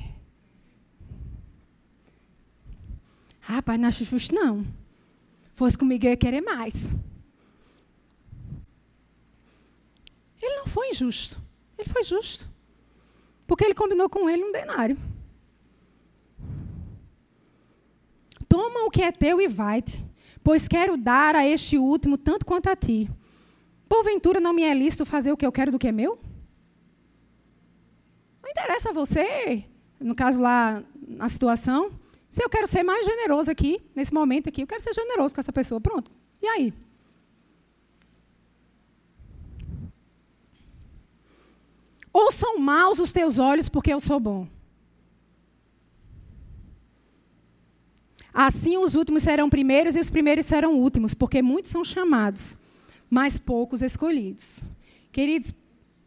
Rapaz, 3.55 3.79
não 3.79 3.87
acho 3.87 4.03
justo 4.03 4.33
não 4.33 4.65
fosse 5.53 5.77
comigo, 5.77 6.05
eu 6.05 6.09
ia 6.09 6.17
querer 6.17 6.41
mais. 6.41 6.95
Ele 10.41 10.55
não 10.57 10.67
foi 10.67 10.89
injusto. 10.89 11.41
Ele 11.77 11.87
foi 11.87 12.03
justo. 12.03 12.49
Porque 13.47 13.63
ele 13.63 13.75
combinou 13.75 14.09
com 14.09 14.29
ele 14.29 14.43
um 14.43 14.51
denário. 14.51 14.97
Toma 18.49 18.85
o 18.85 18.89
que 18.89 19.01
é 19.01 19.11
teu 19.11 19.39
e 19.41 19.47
vai-te, 19.47 20.03
pois 20.43 20.67
quero 20.67 20.97
dar 20.97 21.35
a 21.35 21.45
este 21.45 21.77
último 21.77 22.17
tanto 22.17 22.45
quanto 22.45 22.67
a 22.67 22.75
ti. 22.75 23.09
Porventura 23.87 24.39
não 24.39 24.53
me 24.53 24.63
é 24.63 24.73
lícito 24.73 25.05
fazer 25.05 25.31
o 25.31 25.37
que 25.37 25.45
eu 25.45 25.51
quero 25.51 25.71
do 25.71 25.79
que 25.79 25.87
é 25.87 25.91
meu? 25.91 26.19
Não 28.41 28.49
interessa 28.49 28.89
a 28.89 28.93
você, 28.93 29.63
no 29.99 30.13
caso 30.13 30.41
lá, 30.41 30.83
na 31.07 31.29
situação, 31.29 31.91
se 32.33 32.43
eu 32.43 32.49
quero 32.49 32.65
ser 32.65 32.81
mais 32.81 33.05
generoso 33.05 33.51
aqui, 33.51 33.79
nesse 33.95 34.11
momento 34.11 34.49
aqui, 34.49 34.63
eu 34.63 34.65
quero 34.65 34.81
ser 34.81 34.91
generoso 34.91 35.35
com 35.35 35.39
essa 35.39 35.53
pessoa. 35.53 35.79
Pronto. 35.79 36.11
E 36.41 36.47
aí? 36.47 36.73
Ou 42.11 42.31
são 42.31 42.57
maus 42.57 42.97
os 42.97 43.11
teus 43.13 43.37
olhos 43.37 43.69
porque 43.69 43.93
eu 43.93 43.99
sou 43.99 44.19
bom? 44.19 44.47
Assim 48.33 48.77
os 48.77 48.95
últimos 48.95 49.21
serão 49.21 49.47
primeiros 49.47 49.95
e 49.95 49.99
os 49.99 50.09
primeiros 50.09 50.47
serão 50.47 50.73
últimos, 50.73 51.13
porque 51.13 51.39
muitos 51.39 51.69
são 51.69 51.85
chamados, 51.85 52.57
mas 53.11 53.37
poucos 53.37 53.83
escolhidos. 53.83 54.65
Queridos, 55.11 55.53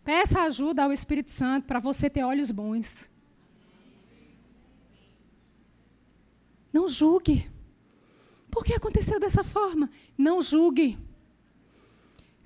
peça 0.03 0.41
ajuda 0.41 0.83
ao 0.83 0.93
Espírito 0.93 1.31
Santo 1.31 1.69
para 1.69 1.79
você 1.79 2.11
ter 2.11 2.25
olhos 2.25 2.51
bons. 2.51 3.15
Não 6.77 6.87
julgue. 6.91 7.51
Por 8.51 8.63
que 8.63 8.75
aconteceu 8.75 9.19
dessa 9.19 9.43
forma? 9.43 9.89
Não 10.17 10.43
julgue. 10.43 10.99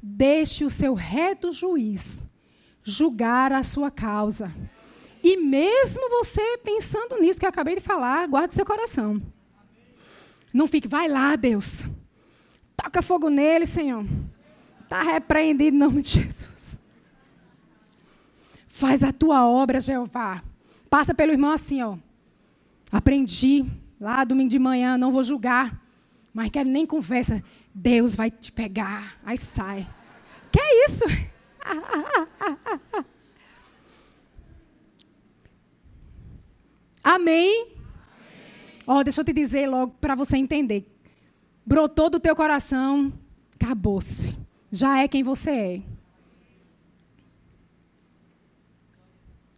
Deixe 0.00 0.64
o 0.64 0.70
seu 0.70 0.94
reto 0.94 1.52
juiz 1.52 2.28
julgar 2.80 3.52
a 3.52 3.64
sua 3.64 3.90
causa. 3.90 4.54
E 5.20 5.36
mesmo 5.36 6.08
você 6.10 6.58
pensando 6.58 7.18
nisso 7.18 7.40
que 7.40 7.44
eu 7.44 7.48
acabei 7.48 7.74
de 7.74 7.80
falar, 7.80 8.28
guarde 8.28 8.54
seu 8.54 8.64
coração. 8.64 9.20
Não 10.54 10.68
fique, 10.68 10.86
vai 10.86 11.08
lá, 11.08 11.34
Deus. 11.34 11.88
Toca 12.76 13.02
fogo 13.02 13.28
nele, 13.28 13.66
Senhor. 13.66 14.06
Está 14.84 15.02
repreendido 15.02 15.74
em 15.74 15.78
nome 15.80 16.02
de 16.02 16.22
Jesus. 16.22 16.78
Faz 18.68 19.02
a 19.02 19.12
tua 19.12 19.44
obra, 19.44 19.80
Jeová. 19.80 20.40
Passa 20.88 21.12
pelo 21.12 21.32
irmão 21.32 21.50
assim, 21.50 21.82
ó. 21.82 21.98
Aprendi 22.92 23.66
Lá, 24.00 24.24
domingo 24.24 24.48
de 24.48 24.58
manhã, 24.58 24.96
não 24.96 25.12
vou 25.12 25.22
julgar. 25.22 25.78
Mas 26.32 26.50
quero 26.50 26.70
nem 26.70 26.86
conversa. 26.86 27.44
Deus 27.74 28.16
vai 28.16 28.30
te 28.30 28.50
pegar. 28.50 29.18
Aí 29.24 29.36
sai. 29.36 29.86
Que 30.50 30.58
é 30.58 30.86
isso? 30.86 31.04
Amém? 37.04 37.72
Ó, 38.86 38.98
oh, 38.98 39.04
deixa 39.04 39.20
eu 39.20 39.24
te 39.24 39.32
dizer 39.32 39.68
logo 39.68 39.94
para 40.00 40.14
você 40.14 40.36
entender. 40.36 40.86
Brotou 41.64 42.08
do 42.10 42.18
teu 42.18 42.34
coração, 42.34 43.12
acabou-se. 43.54 44.36
Já 44.72 45.02
é 45.02 45.08
quem 45.08 45.22
você 45.22 45.50
é. 45.50 45.82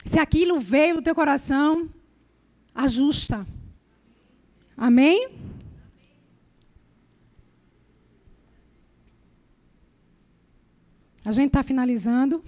Se 0.05 0.19
aquilo 0.19 0.59
veio 0.59 0.97
do 0.97 1.03
teu 1.03 1.15
coração, 1.15 1.89
ajusta. 2.75 3.47
Amém? 4.77 5.29
A 11.25 11.31
gente 11.31 11.49
está 11.49 11.63
finalizando. 11.63 12.45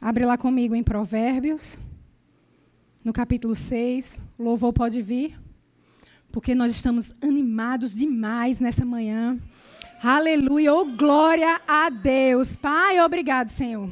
Abre 0.00 0.24
lá 0.24 0.36
comigo 0.36 0.74
em 0.74 0.82
Provérbios, 0.82 1.80
no 3.02 3.12
capítulo 3.12 3.54
6. 3.54 4.24
O 4.38 4.42
louvor 4.42 4.72
pode 4.72 5.00
vir, 5.02 5.38
porque 6.30 6.54
nós 6.54 6.72
estamos 6.72 7.14
animados 7.22 7.94
demais 7.94 8.60
nessa 8.60 8.84
manhã. 8.84 9.38
Aleluia, 10.02 10.74
oh 10.74 10.84
glória 10.84 11.60
a 11.66 11.88
Deus. 11.88 12.56
Pai, 12.56 13.00
obrigado, 13.00 13.48
Senhor. 13.48 13.88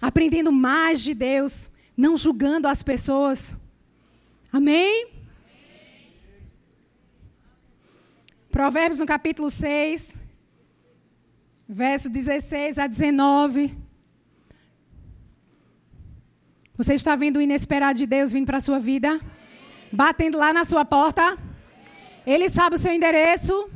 Aprendendo 0.00 0.52
mais 0.52 1.02
de 1.02 1.14
Deus, 1.14 1.70
não 1.96 2.16
julgando 2.16 2.68
as 2.68 2.82
pessoas. 2.82 3.56
Amém? 4.52 5.08
Provérbios 8.50 8.98
no 8.98 9.06
capítulo 9.06 9.50
6, 9.50 10.20
verso 11.68 12.08
16 12.08 12.78
a 12.78 12.86
19. 12.86 13.76
Você 16.76 16.94
está 16.94 17.14
vendo 17.16 17.36
o 17.36 17.42
inesperado 17.42 17.98
de 17.98 18.06
Deus 18.06 18.32
vindo 18.32 18.46
para 18.46 18.58
a 18.58 18.60
sua 18.60 18.78
vida? 18.78 19.20
Batendo 19.92 20.38
lá 20.38 20.52
na 20.52 20.64
sua 20.64 20.84
porta? 20.84 21.38
Ele 22.26 22.48
sabe 22.48 22.76
o 22.76 22.78
seu 22.78 22.92
endereço? 22.92 23.70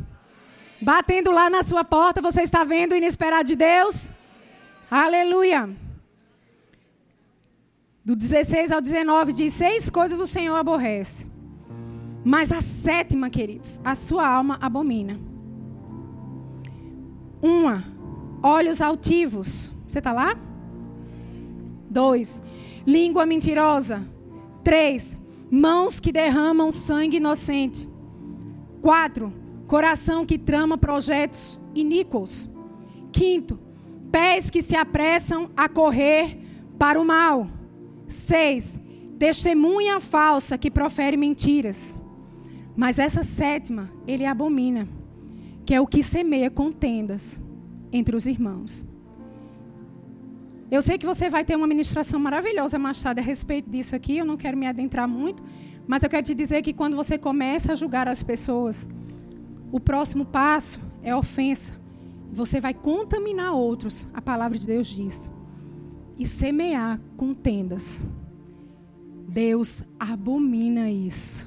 Batendo 0.81 1.31
lá 1.31 1.51
na 1.51 1.63
sua 1.63 1.85
porta, 1.85 2.21
você 2.21 2.43
está 2.43 2.63
vendo 2.65 2.93
o 2.93 2.97
inesperado 2.97 3.49
de 3.49 3.57
Deus? 3.57 4.13
Aleluia. 4.91 5.69
Do 8.09 8.17
16 8.17 8.73
ao 8.73 8.81
19 8.81 9.33
diz: 9.33 9.53
Seis 9.53 9.89
coisas 9.91 10.19
o 10.19 10.27
Senhor 10.27 10.57
aborrece 10.57 11.39
mas 12.25 12.53
a 12.53 12.61
sétima, 12.61 13.31
queridos, 13.31 13.81
a 13.83 13.95
sua 13.95 14.29
alma 14.29 14.59
abomina. 14.61 15.19
Uma, 17.41 17.83
olhos 18.43 18.83
altivos. 18.83 19.73
Você 19.89 19.99
está 19.99 20.13
lá? 20.13 20.37
Dois, 21.89 22.43
língua 22.87 23.25
mentirosa. 23.25 24.03
Três, 24.63 25.17
mãos 25.51 26.01
que 26.01 26.13
derramam 26.13 26.71
sangue 26.71 27.17
inocente. 27.17 27.89
Quatro, 28.83 29.33
coração 29.67 30.27
que 30.27 30.37
trama 30.37 30.77
projetos 30.77 31.59
iníquos. 31.75 32.47
Quinto, 33.11 33.59
pés 34.13 34.51
que 34.51 34.61
se 34.61 34.77
apressam 34.77 35.51
a 35.57 35.67
correr 35.67 36.39
para 36.79 37.01
o 37.01 37.07
mal. 37.07 37.49
Seis, 38.09 38.81
testemunha 39.19 40.01
falsa 40.01 40.57
que 40.57 40.71
profere 40.71 41.17
mentiras. 41.17 42.01
Mas 42.75 42.99
essa 42.99 43.23
sétima, 43.23 43.91
ele 44.07 44.25
abomina, 44.25 44.89
que 45.67 45.75
é 45.75 45.81
o 45.81 45.87
que 45.87 46.03
semeia 46.03 46.51
contendas 46.51 47.41
entre 47.93 48.17
os 48.17 48.27
irmãos. 48.27 48.87
Eu 50.71 50.81
sei 50.81 50.97
que 50.99 51.07
você 51.07 51.29
vai 51.29 51.45
ter 51.45 51.57
uma 51.57 51.67
ministração 51.67 52.19
maravilhosa 52.19 52.79
mais 52.79 53.03
tarde 53.03 53.21
a 53.21 53.25
respeito 53.25 53.69
disso 53.71 53.95
aqui, 53.95 54.19
eu 54.19 54.25
não 54.25 54.37
quero 54.37 54.57
me 54.57 54.67
adentrar 54.67 55.09
muito, 55.09 55.43
mas 55.87 56.03
eu 56.03 56.11
quero 56.11 56.25
te 56.25 56.35
dizer 56.35 56.63
que 56.63 56.73
quando 56.73 56.97
você 56.97 57.19
começa 57.19 57.73
a 57.73 57.75
julgar 57.75 58.07
as 58.09 58.23
pessoas, 58.23 58.89
o 59.71 59.81
próximo 59.81 60.25
passo 60.25 60.81
é 61.03 61.15
ofensa. 61.15 61.73
Você 62.31 62.61
vai 62.61 62.75
contaminar 62.75 63.53
outros, 63.53 64.09
a 64.13 64.21
palavra 64.21 64.59
de 64.59 64.67
Deus 64.67 64.89
diz. 64.89 65.31
E 66.19 66.27
semear 66.27 67.01
contendas. 67.17 68.05
Deus 69.29 69.85
abomina 69.99 70.91
isso. 70.91 71.47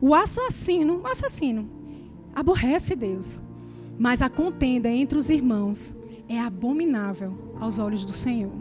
O 0.00 0.14
assassino, 0.14 1.00
o 1.00 1.06
assassino, 1.06 1.68
aborrece 2.34 2.96
Deus. 2.96 3.42
Mas 3.98 4.22
a 4.22 4.28
contenda 4.28 4.88
entre 4.88 5.18
os 5.18 5.28
irmãos 5.28 5.94
é 6.28 6.38
abominável 6.38 7.56
aos 7.60 7.78
olhos 7.78 8.04
do 8.04 8.12
Senhor. 8.12 8.52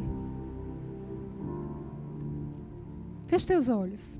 Feche 3.28 3.46
teus 3.46 3.70
olhos. 3.70 4.20